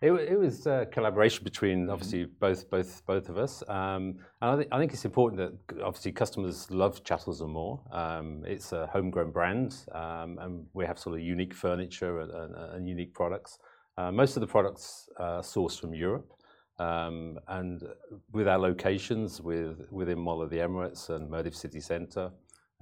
It, 0.01 0.11
it 0.13 0.39
was 0.39 0.67
a 0.67 0.87
collaboration 0.91 1.45
between 1.45 1.89
obviously 1.89 2.25
both 2.25 2.69
both 2.69 3.07
both 3.07 3.29
of 3.29 3.39
us, 3.39 3.63
um, 3.69 4.17
and 4.41 4.51
I 4.51 4.57
think, 4.57 4.69
I 4.73 4.79
think 4.79 4.93
it's 4.93 5.05
important 5.05 5.39
that 5.39 5.81
obviously 5.81 6.11
customers 6.11 6.69
love 6.73 7.05
Chattels 7.05 7.41
and 7.41 7.53
More. 7.53 7.81
Um, 7.93 8.43
it's 8.45 8.73
a 8.73 8.89
homegrown 8.89 9.31
brand, 9.31 9.77
um, 9.93 10.39
and 10.41 10.67
we 10.75 10.85
have 10.87 10.99
sort 10.99 11.15
of 11.15 11.23
unique 11.23 11.55
furniture 11.55 12.21
and, 12.21 12.33
and, 12.33 12.55
and 12.75 12.89
unique 12.89 13.15
products. 13.15 13.61
Uh, 13.97 14.11
most 14.11 14.37
of 14.37 14.41
the 14.41 14.47
products 14.47 15.09
are 15.19 15.41
sourced 15.41 15.79
from 15.79 15.95
Europe, 15.95 16.33
um, 16.81 17.39
and 17.47 17.85
with 18.33 18.49
our 18.49 18.59
locations 18.59 19.41
with 19.41 19.87
within 19.93 20.19
Mall 20.19 20.43
of 20.43 20.51
the 20.51 20.59
Emirates 20.59 21.11
and 21.11 21.31
Mirdif 21.31 21.55
City 21.55 21.81
Centre 21.81 22.33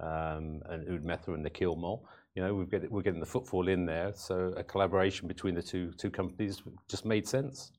and 0.01 0.63
Oud 0.69 1.03
Metha 1.03 1.29
and 1.29 1.45
the 1.45 1.49
Nakheel 1.49 1.77
Mall. 1.77 2.05
You 2.35 2.43
know, 2.43 2.53
we've 2.53 2.69
get, 2.69 2.89
we're 2.91 3.01
getting 3.01 3.19
the 3.19 3.25
footfall 3.25 3.67
in 3.67 3.85
there, 3.85 4.13
so 4.15 4.53
a 4.55 4.63
collaboration 4.63 5.27
between 5.27 5.53
the 5.53 5.61
two 5.61 5.91
two 5.97 6.09
companies 6.09 6.61
just 6.87 7.05
made 7.05 7.27
sense. 7.27 7.73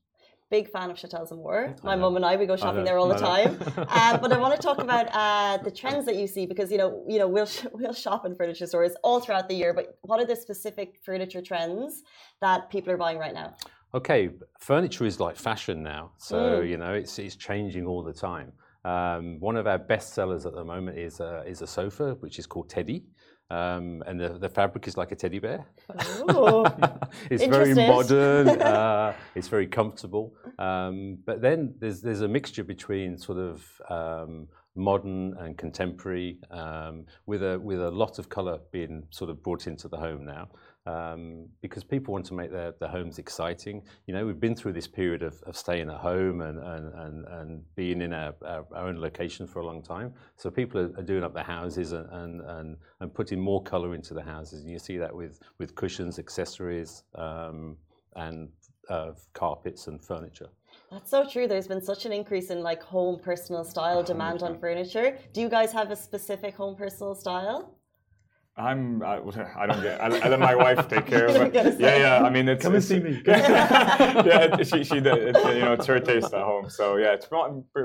Big 0.51 0.69
fan 0.69 0.91
of 0.91 0.97
Chattels 0.97 1.31
and 1.31 1.39
More. 1.39 1.75
My 1.83 1.95
mum 1.95 2.15
and 2.15 2.23
I, 2.23 2.35
we 2.35 2.45
go 2.45 2.55
shopping 2.55 2.83
there 2.83 2.99
all 2.99 3.07
the 3.07 3.17
time. 3.17 3.57
uh, 3.77 4.17
but 4.19 4.31
I 4.31 4.37
want 4.37 4.55
to 4.55 4.61
talk 4.61 4.77
about 4.77 5.07
uh, 5.11 5.57
the 5.63 5.71
trends 5.71 6.05
that 6.05 6.15
you 6.15 6.27
see 6.27 6.45
because 6.45 6.71
you 6.71 6.77
know, 6.77 7.03
you 7.07 7.17
know, 7.17 7.27
we'll 7.27 7.47
sh- 7.47 7.65
we'll 7.73 7.93
shop 7.93 8.25
in 8.27 8.35
furniture 8.35 8.67
stores 8.67 8.93
all 9.03 9.19
throughout 9.19 9.49
the 9.49 9.55
year. 9.55 9.73
But 9.73 9.97
what 10.01 10.19
are 10.19 10.25
the 10.25 10.35
specific 10.35 10.99
furniture 11.03 11.41
trends 11.41 12.03
that 12.41 12.69
people 12.69 12.91
are 12.93 12.97
buying 12.97 13.17
right 13.17 13.33
now? 13.33 13.55
Okay, 13.95 14.29
furniture 14.59 15.05
is 15.05 15.19
like 15.19 15.35
fashion 15.35 15.81
now, 15.81 16.11
so 16.17 16.35
Mm. 16.35 16.69
you 16.69 16.77
know 16.77 16.93
it's 16.93 17.17
it's 17.17 17.35
changing 17.35 17.87
all 17.87 18.03
the 18.03 18.13
time. 18.13 18.53
Um, 18.85 19.39
one 19.39 19.55
of 19.55 19.67
our 19.67 19.77
best 19.77 20.13
sellers 20.13 20.45
at 20.45 20.53
the 20.53 20.63
moment 20.63 20.97
is 20.97 21.19
a, 21.19 21.43
is 21.47 21.61
a 21.61 21.67
sofa, 21.67 22.15
which 22.19 22.39
is 22.39 22.45
called 22.45 22.69
Teddy. 22.69 23.03
Um, 23.49 24.03
and 24.07 24.19
the, 24.19 24.39
the 24.39 24.49
fabric 24.49 24.87
is 24.87 24.97
like 24.97 25.11
a 25.11 25.15
teddy 25.15 25.39
bear. 25.39 25.65
Ooh. 26.31 26.65
it's 27.29 27.45
very 27.45 27.73
modern. 27.75 28.49
uh, 28.61 29.13
it's 29.35 29.47
very 29.47 29.67
comfortable. 29.67 30.33
Um, 30.57 31.19
but 31.25 31.41
then 31.41 31.75
there's 31.79 32.01
there's 32.01 32.21
a 32.21 32.27
mixture 32.27 32.63
between 32.63 33.17
sort 33.17 33.37
of 33.37 33.63
um, 33.89 34.47
modern 34.75 35.35
and 35.37 35.57
contemporary, 35.57 36.39
um, 36.49 37.05
with 37.27 37.43
a 37.43 37.59
with 37.59 37.81
a 37.81 37.91
lot 37.91 38.17
of 38.17 38.29
colour 38.29 38.59
being 38.71 39.03
sort 39.11 39.29
of 39.29 39.43
brought 39.43 39.67
into 39.67 39.87
the 39.87 39.97
home 39.97 40.25
now. 40.25 40.49
Um, 40.85 41.47
because 41.61 41.81
people 41.81 42.11
want 42.13 42.25
to 42.25 42.33
make 42.33 42.51
their, 42.51 42.73
their 42.77 42.89
homes 42.89 43.17
exciting. 43.17 43.83
You 44.05 44.13
know, 44.13 44.25
we've 44.25 44.39
been 44.39 44.53
through 44.53 44.73
this 44.73 44.87
period 44.87 45.23
of, 45.23 45.41
of 45.43 45.55
staying 45.55 45.89
at 45.89 45.95
home 45.95 46.41
and, 46.41 46.59
and, 46.59 46.93
and, 46.93 47.25
and 47.25 47.75
being 47.75 48.01
in 48.01 48.11
our, 48.11 48.35
our, 48.45 48.65
our 48.75 48.87
own 48.87 48.99
location 48.99 49.47
for 49.47 49.59
a 49.59 49.65
long 49.65 49.81
time. 49.81 50.13
So 50.35 50.49
people 50.49 50.81
are, 50.81 50.91
are 50.97 51.03
doing 51.03 51.23
up 51.23 51.33
their 51.33 51.45
houses 51.45 51.93
and, 51.93 52.09
and, 52.11 52.41
and, 52.41 52.77
and 52.99 53.13
putting 53.13 53.39
more 53.39 53.63
colour 53.63 53.95
into 53.95 54.13
the 54.13 54.23
houses. 54.23 54.63
And 54.63 54.71
you 54.71 54.77
see 54.77 54.97
that 54.97 55.15
with, 55.15 55.39
with 55.57 55.73
cushions, 55.75 56.19
accessories, 56.19 57.03
um, 57.15 57.77
and 58.17 58.49
uh, 58.89 59.11
carpets 59.31 59.87
and 59.87 60.03
furniture. 60.03 60.49
That's 60.91 61.09
so 61.09 61.25
true. 61.25 61.47
There's 61.47 61.67
been 61.67 61.81
such 61.81 62.05
an 62.05 62.11
increase 62.11 62.49
in 62.49 62.61
like 62.61 62.83
home 62.83 63.19
personal 63.19 63.63
style 63.63 64.03
demand 64.03 64.43
on 64.43 64.59
furniture. 64.59 65.17
Do 65.31 65.41
you 65.41 65.49
guys 65.49 65.71
have 65.71 65.91
a 65.91 65.95
specific 65.95 66.55
home 66.55 66.75
personal 66.75 67.15
style? 67.15 67.77
I'm. 68.55 69.01
I, 69.01 69.15
I 69.17 69.65
don't 69.65 69.81
get. 69.81 69.99
I, 69.99 70.05
I 70.25 70.27
let 70.29 70.39
my 70.39 70.53
wife 70.53 70.87
take 70.87 71.07
care 71.07 71.25
of 71.25 71.35
it. 71.41 71.53
gonna 71.53 71.75
Yeah, 71.79 71.97
yeah. 71.97 72.23
I 72.23 72.29
mean, 72.29 72.47
it's. 72.47 72.63
Come 72.63 72.75
and 72.75 72.83
see 72.83 72.99
me. 72.99 73.19
yeah, 73.25 74.59
it- 74.59 74.67
she 74.67 74.83
she 74.83 74.99
did. 74.99 75.35
It, 75.35 75.55
you 75.55 75.61
know, 75.65 75.73
it's 75.73 75.87
her 75.87 75.99
taste 75.99 76.33
at 76.33 76.43
home. 76.43 76.69
So 76.69 76.97
yeah, 76.97 77.13
it's 77.13 77.27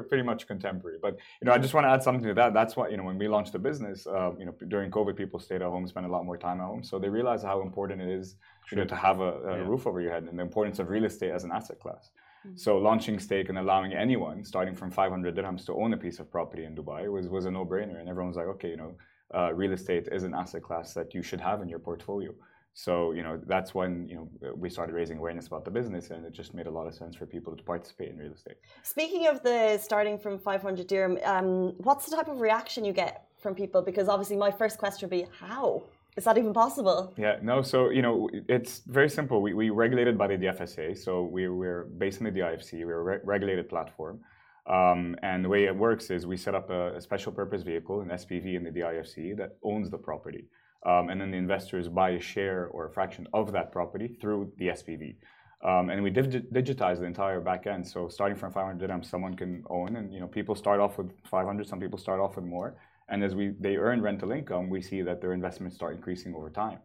pretty 0.09 0.23
much 0.23 0.47
contemporary. 0.47 0.99
But 1.01 1.17
you 1.41 1.47
know, 1.47 1.53
I 1.53 1.59
just 1.59 1.73
want 1.73 1.85
to 1.87 1.91
add 1.91 2.03
something 2.03 2.29
to 2.29 2.35
that. 2.35 2.53
That's 2.53 2.77
why 2.77 2.89
you 2.89 2.99
know 2.99 3.05
when 3.05 3.17
we 3.19 3.29
launched 3.29 3.53
the 3.55 3.59
business, 3.59 4.07
uh, 4.07 4.33
you 4.39 4.45
know, 4.45 4.55
during 4.69 4.91
COVID, 4.91 5.17
people 5.17 5.41
stayed 5.41 5.63
at 5.63 5.69
home, 5.69 5.87
spent 5.89 6.05
a 6.05 6.11
lot 6.11 6.27
more 6.27 6.37
time 6.37 6.61
at 6.61 6.67
home. 6.67 6.85
So 6.85 6.99
they 6.99 7.09
realized 7.09 7.45
how 7.47 7.63
important 7.63 8.03
it 8.03 8.09
is, 8.11 8.37
you 8.71 8.77
know, 8.77 8.85
to 8.85 8.95
have 8.95 9.21
a, 9.21 9.33
a 9.53 9.57
Yeah. 9.59 9.69
roof 9.71 9.87
over 9.87 10.01
your 10.03 10.13
head 10.13 10.25
and 10.25 10.39
the 10.39 10.43
importance 10.43 10.79
of 10.79 10.91
real 10.91 11.05
estate 11.07 11.31
as 11.31 11.45
an 11.45 11.53
asset 11.53 11.79
class. 11.81 12.11
So 12.55 12.79
launching 12.79 13.19
stake 13.19 13.49
and 13.51 13.59
allowing 13.59 13.93
anyone 13.93 14.45
starting 14.45 14.75
from 14.77 14.91
500 14.91 15.35
dirhams 15.37 15.67
to 15.67 15.73
own 15.75 15.93
a 15.93 15.97
piece 15.99 16.19
of 16.21 16.31
property 16.31 16.65
in 16.65 16.75
Dubai 16.77 17.11
was 17.11 17.29
was 17.29 17.45
a 17.47 17.51
no-brainer, 17.51 17.99
and 18.01 18.09
everyone 18.09 18.29
was 18.29 18.37
like, 18.37 18.47
okay, 18.55 18.71
you 18.71 18.77
know, 18.77 18.93
uh, 19.35 19.53
real 19.55 19.73
estate 19.73 20.09
is 20.11 20.23
an 20.25 20.35
asset 20.35 20.62
class 20.62 20.95
that 20.95 21.14
you 21.14 21.23
should 21.23 21.41
have 21.41 21.62
in 21.62 21.69
your 21.69 21.79
portfolio. 21.79 22.33
So 22.75 23.11
you 23.11 23.25
know 23.25 23.41
that's 23.47 23.75
when 23.75 24.09
you 24.09 24.17
know 24.17 24.53
we 24.55 24.71
started 24.71 24.95
raising 24.95 25.19
awareness 25.19 25.49
about 25.49 25.64
the 25.64 25.71
business, 25.71 26.11
and 26.11 26.25
it 26.25 26.33
just 26.33 26.55
made 26.55 26.69
a 26.69 26.71
lot 26.71 26.87
of 26.87 26.95
sense 26.95 27.17
for 27.17 27.27
people 27.27 27.57
to 27.57 27.62
participate 27.64 28.11
in 28.11 28.19
real 28.19 28.33
estate. 28.33 28.57
Speaking 28.83 29.27
of 29.27 29.43
the 29.43 29.79
starting 29.79 30.17
from 30.17 30.38
500 30.38 30.87
dirham, 30.87 31.19
um, 31.25 31.75
what's 31.79 32.07
the 32.09 32.14
type 32.14 32.29
of 32.29 32.41
reaction 32.41 32.85
you 32.85 32.93
get 32.93 33.27
from 33.41 33.57
people? 33.57 33.83
Because 33.83 34.09
obviously, 34.09 34.37
my 34.37 34.53
first 34.53 34.79
question 34.79 35.09
would 35.09 35.17
be, 35.19 35.27
how 35.41 35.83
is 36.17 36.25
that 36.25 36.38
even 36.38 36.53
possible? 36.53 37.12
Yeah, 37.17 37.38
no, 37.43 37.62
so 37.62 37.91
you 37.91 38.03
know, 38.03 38.29
it's 38.49 38.83
very 38.87 39.09
simple. 39.09 39.43
We 39.43 39.55
we 39.55 39.71
regulated 39.71 40.17
by 40.17 40.29
the 40.29 40.37
DFSA, 40.37 40.97
so 40.97 41.23
we 41.23 41.49
we're 41.49 41.85
based 41.85 42.21
in 42.21 42.25
the 42.27 42.35
DIFC. 42.38 42.85
We're 42.85 43.01
a 43.01 43.03
re- 43.03 43.21
regulated 43.25 43.69
platform, 43.69 44.21
um, 44.69 45.17
and 45.23 45.45
the 45.45 45.49
way 45.49 45.65
it 45.65 45.75
works 45.75 46.11
is 46.11 46.27
we 46.27 46.37
set 46.37 46.55
up 46.55 46.71
a, 46.71 46.97
a 46.97 47.01
special 47.01 47.33
purpose 47.33 47.63
vehicle, 47.63 48.01
an 48.03 48.09
SPV 48.09 48.55
in 48.55 48.65
the 48.65 48.71
DIFC 48.71 49.37
that 49.39 49.57
owns 49.63 49.91
the 49.91 49.99
property, 49.99 50.45
um, 50.85 51.09
and 51.09 51.21
then 51.21 51.31
the 51.31 51.39
investors 51.39 51.89
buy 51.89 52.11
a 52.11 52.21
share 52.21 52.67
or 52.69 52.87
a 52.87 52.91
fraction 52.91 53.27
of 53.33 53.53
that 53.53 53.73
property 53.73 54.17
through 54.21 54.53
the 54.59 54.69
SPV. 54.69 55.17
Um, 55.65 55.91
and 55.91 56.03
we 56.03 56.11
digi- 56.11 56.47
digitize 56.53 57.01
the 57.01 57.07
entire 57.07 57.41
back 57.41 57.67
end. 57.67 57.87
So 57.87 58.09
starting 58.09 58.37
from 58.37 58.53
500 58.53 58.89
dirhams, 58.89 59.07
someone 59.07 59.35
can 59.35 59.65
own, 59.71 59.97
and 59.97 60.13
you 60.13 60.21
know, 60.21 60.29
people 60.29 60.55
start 60.55 60.79
off 60.79 60.99
with 60.99 61.11
500. 61.25 61.67
Some 61.67 61.81
people 61.81 61.99
start 61.99 62.21
off 62.21 62.37
with 62.37 62.45
more, 62.45 62.77
and 63.09 63.25
as 63.25 63.35
we 63.35 63.55
they 63.59 63.77
earn 63.77 64.01
rental 64.03 64.31
income, 64.33 64.69
we 64.69 64.81
see 64.83 65.03
that 65.03 65.21
their 65.21 65.33
investments 65.33 65.75
start 65.77 65.97
increasing 65.97 66.35
over 66.35 66.51
time. 66.51 66.79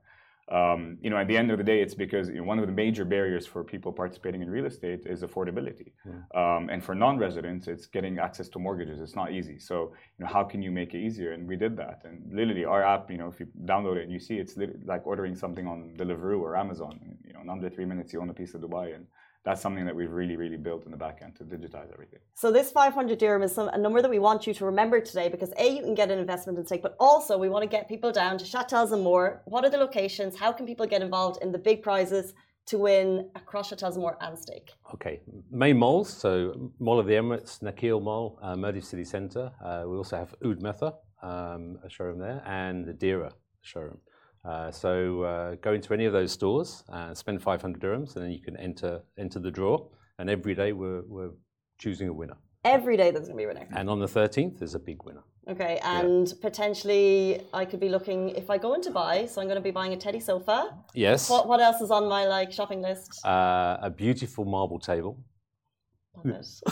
Um, 0.51 0.97
you 1.01 1.09
know, 1.09 1.17
at 1.17 1.27
the 1.27 1.37
end 1.37 1.51
of 1.51 1.57
the 1.57 1.63
day, 1.63 1.81
it's 1.81 1.93
because 1.93 2.27
you 2.27 2.35
know, 2.35 2.43
one 2.43 2.59
of 2.59 2.67
the 2.67 2.71
major 2.73 3.05
barriers 3.05 3.45
for 3.45 3.63
people 3.63 3.93
participating 3.93 4.41
in 4.41 4.49
real 4.49 4.65
estate 4.65 5.01
is 5.05 5.21
affordability, 5.23 5.93
um, 6.35 6.69
and 6.69 6.83
for 6.83 6.93
non-residents, 6.93 7.67
it's 7.67 7.85
getting 7.85 8.19
access 8.19 8.49
to 8.49 8.59
mortgages. 8.59 8.99
It's 8.99 9.15
not 9.15 9.31
easy. 9.31 9.57
So, 9.57 9.93
you 10.17 10.25
know, 10.25 10.31
how 10.31 10.43
can 10.43 10.61
you 10.61 10.69
make 10.71 10.93
it 10.93 10.99
easier? 10.99 11.31
And 11.31 11.47
we 11.47 11.55
did 11.55 11.77
that. 11.77 12.01
And 12.03 12.33
literally, 12.33 12.65
our 12.65 12.83
app, 12.83 13.09
you 13.09 13.17
know, 13.17 13.29
if 13.29 13.39
you 13.39 13.47
download 13.63 13.95
it 13.97 14.03
and 14.03 14.11
you 14.11 14.19
see, 14.19 14.35
it's 14.35 14.57
like 14.85 15.07
ordering 15.07 15.35
something 15.35 15.65
on 15.65 15.95
Deliveroo 15.97 16.41
or 16.41 16.57
Amazon. 16.57 16.99
You 17.25 17.33
know, 17.33 17.41
in 17.41 17.49
under 17.49 17.69
three 17.69 17.85
minutes, 17.85 18.11
you 18.11 18.21
own 18.21 18.29
a 18.29 18.33
piece 18.33 18.53
of 18.53 18.61
Dubai, 18.61 18.95
and 18.95 19.07
that's 19.43 19.61
something 19.61 19.85
that 19.85 19.95
we've 19.95 20.11
really, 20.11 20.37
really 20.37 20.57
built 20.57 20.85
in 20.85 20.91
the 20.91 20.97
back 20.97 21.19
end 21.21 21.35
to 21.35 21.43
digitize 21.43 21.91
everything. 21.91 22.19
So 22.33 22.51
this 22.51 22.71
500 22.71 23.17
dirham 23.17 23.43
is 23.43 23.53
some, 23.53 23.67
a 23.69 23.77
number 23.77 24.01
that 24.01 24.09
we 24.09 24.19
want 24.19 24.47
you 24.47 24.53
to 24.53 24.65
remember 24.65 25.01
today 25.01 25.27
because 25.27 25.51
A, 25.57 25.67
you 25.75 25.81
can 25.81 25.95
get 25.95 26.09
an 26.09 26.17
investment 26.17 26.57
in 26.57 26.65
stake, 26.65 26.81
but 26.81 26.95
also 26.99 27.37
we 27.37 27.49
want 27.49 27.63
to 27.63 27.67
get 27.69 27.89
people 27.89 28.11
down 28.11 28.37
to 28.37 28.45
Chattels 28.45 28.93
and 28.93 29.03
more. 29.03 29.41
What 29.45 29.65
are 29.65 29.69
the 29.69 29.77
locations? 29.77 30.37
How 30.37 30.53
can 30.53 30.65
people 30.65 30.85
get 30.85 31.01
involved 31.01 31.41
in 31.41 31.51
the 31.51 31.57
big 31.57 31.83
prizes 31.83 32.33
to 32.67 32.77
win 32.77 33.29
across 33.35 33.69
Chattels 33.69 33.95
and 33.95 34.01
more 34.01 34.17
and 34.21 34.39
stake? 34.39 34.71
Okay, 34.93 35.19
main 35.51 35.77
malls. 35.77 36.09
So 36.09 36.71
Mall 36.79 36.99
of 36.99 37.07
the 37.07 37.13
Emirates, 37.13 37.61
Nakheel 37.61 38.01
Mall, 38.01 38.39
uh, 38.41 38.55
Mirdif 38.55 38.85
City 38.85 39.03
Centre. 39.03 39.51
Uh, 39.63 39.83
we 39.85 39.97
also 39.97 40.15
have 40.15 40.33
Oud 40.45 40.61
Metha, 40.61 40.93
um, 41.21 41.79
a 41.83 41.89
showroom 41.89 42.19
there, 42.19 42.41
and 42.45 42.85
the 42.85 42.93
Deira 42.93 43.33
showroom. 43.61 43.97
Uh, 44.45 44.69
so 44.71 45.23
uh, 45.23 45.55
go 45.61 45.73
into 45.73 45.93
any 45.93 46.05
of 46.05 46.13
those 46.13 46.31
stores, 46.31 46.83
uh, 46.91 47.13
spend 47.13 47.41
500 47.41 47.81
dirhams, 47.81 48.15
and 48.15 48.25
then 48.25 48.31
you 48.31 48.41
can 48.41 48.57
enter 48.57 49.01
enter 49.17 49.39
the 49.39 49.51
draw. 49.51 49.87
And 50.19 50.29
every 50.29 50.53
day 50.53 50.73
we're, 50.73 51.01
we're 51.07 51.31
choosing 51.79 52.07
a 52.09 52.13
winner. 52.13 52.35
Every 52.65 52.95
day 52.97 53.11
there's 53.11 53.27
going 53.27 53.37
to 53.37 53.37
be 53.37 53.43
a 53.45 53.47
winner. 53.47 53.67
And 53.75 53.89
on 53.89 53.99
the 53.99 54.05
13th, 54.05 54.59
there's 54.59 54.75
a 54.75 54.79
big 54.79 55.03
winner. 55.03 55.23
Okay, 55.49 55.79
and 55.83 56.33
potentially 56.41 57.41
I 57.53 57.65
could 57.65 57.81
be 57.81 57.89
looking, 57.89 58.29
if 58.29 58.49
I 58.49 58.57
go 58.57 58.73
into 58.75 58.91
buy, 58.91 59.25
so 59.25 59.41
I'm 59.41 59.47
going 59.47 59.57
to 59.57 59.61
be 59.61 59.71
buying 59.71 59.91
a 59.91 59.97
teddy 59.97 60.21
sofa. 60.21 60.73
Yes, 60.93 61.29
What, 61.29 61.47
what 61.49 61.59
else 61.59 61.81
is 61.81 61.91
on 61.91 62.07
my 62.07 62.25
like 62.25 62.51
shopping 62.53 62.81
list? 62.81 63.25
uh, 63.25 63.77
a 63.81 63.89
beautiful 63.89 64.45
marble 64.45 64.79
table. 64.79 65.17
Love 66.15 66.27
it. 66.27 66.45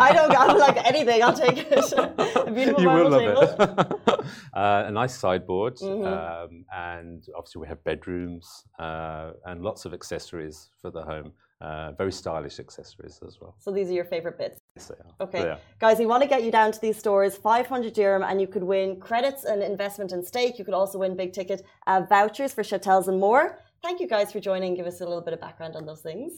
I 0.00 0.10
don't 0.12 0.30
got 0.32 0.58
like 0.58 0.84
anything. 0.84 1.22
I'll 1.22 1.32
take 1.32 1.58
it. 1.58 1.92
a 1.96 2.50
beautiful 2.50 2.82
you 2.82 2.88
will 2.88 3.10
marble 3.10 3.10
love 3.10 3.56
table. 3.56 4.00
it. 4.08 4.20
uh, 4.54 4.84
a 4.86 4.90
nice 4.90 5.14
sideboard, 5.16 5.76
Mhm. 5.76 6.06
um, 6.06 6.64
and 6.74 7.24
obviously 7.36 7.60
we 7.60 7.68
have 7.68 7.82
bedrooms 7.84 8.64
uh, 8.78 9.32
and 9.44 9.62
lots 9.62 9.84
of 9.84 9.94
accessories 9.94 10.70
for 10.82 10.90
the 10.90 11.02
home. 11.02 11.32
Uh, 11.58 11.92
very 11.92 12.12
stylish 12.12 12.58
accessories 12.60 13.18
as 13.26 13.38
well. 13.40 13.54
So 13.58 13.70
these 13.70 13.88
are 13.88 13.94
your 13.94 14.04
favorite 14.04 14.36
bits. 14.36 14.58
Yes, 14.76 14.88
they 14.88 14.94
are. 14.96 15.26
Okay, 15.26 15.42
They 15.42 15.48
are. 15.48 15.58
guys, 15.78 15.98
we 15.98 16.04
want 16.04 16.22
to 16.22 16.28
get 16.28 16.42
you 16.42 16.50
down 16.50 16.70
to 16.72 16.78
these 16.80 16.98
stores. 16.98 17.34
500 17.38 17.94
dirham, 17.94 18.22
and 18.22 18.38
you 18.42 18.46
could 18.46 18.62
win 18.62 19.00
credits 19.00 19.44
and 19.44 19.62
investment 19.62 20.12
in 20.12 20.22
stake. 20.22 20.58
You 20.58 20.66
could 20.66 20.74
also 20.74 20.98
win 20.98 21.16
big 21.16 21.32
ticket 21.32 21.62
uh, 21.86 22.02
vouchers 22.06 22.52
for 22.52 22.62
chattels 22.62 23.08
and 23.08 23.18
more. 23.18 23.60
Thank 23.82 24.00
you 24.00 24.06
guys 24.08 24.32
for 24.32 24.40
joining. 24.40 24.74
Give 24.74 24.86
us 24.86 25.00
a 25.00 25.04
little 25.06 25.22
bit 25.22 25.32
of 25.32 25.40
background 25.40 25.76
on 25.76 25.86
those 25.86 26.02
things. 26.02 26.32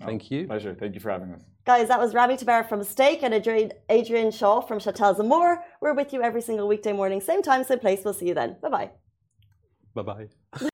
Thank 0.00 0.30
you. 0.30 0.46
Pleasure. 0.46 0.74
Thank 0.74 0.94
you 0.94 1.00
for 1.00 1.10
having 1.10 1.32
us. 1.32 1.42
Guys, 1.64 1.88
that 1.88 1.98
was 1.98 2.14
Rami 2.14 2.36
Tabbara 2.36 2.68
from 2.68 2.82
Stake 2.82 3.22
and 3.22 3.32
Adrian, 3.32 3.72
Adrian 3.88 4.30
Shaw 4.30 4.60
from 4.60 4.78
Chattels 4.78 5.18
and 5.18 5.28
More. 5.28 5.62
We're 5.80 5.94
with 5.94 6.12
you 6.12 6.22
every 6.22 6.42
single 6.42 6.68
weekday 6.68 6.92
morning, 6.92 7.20
same 7.20 7.42
time, 7.42 7.64
same 7.64 7.78
place. 7.78 8.00
We'll 8.04 8.14
see 8.14 8.26
you 8.26 8.34
then. 8.34 8.56
Bye 8.60 8.68
bye. 8.68 8.90
Bye 9.94 10.02
bye. 10.02 10.68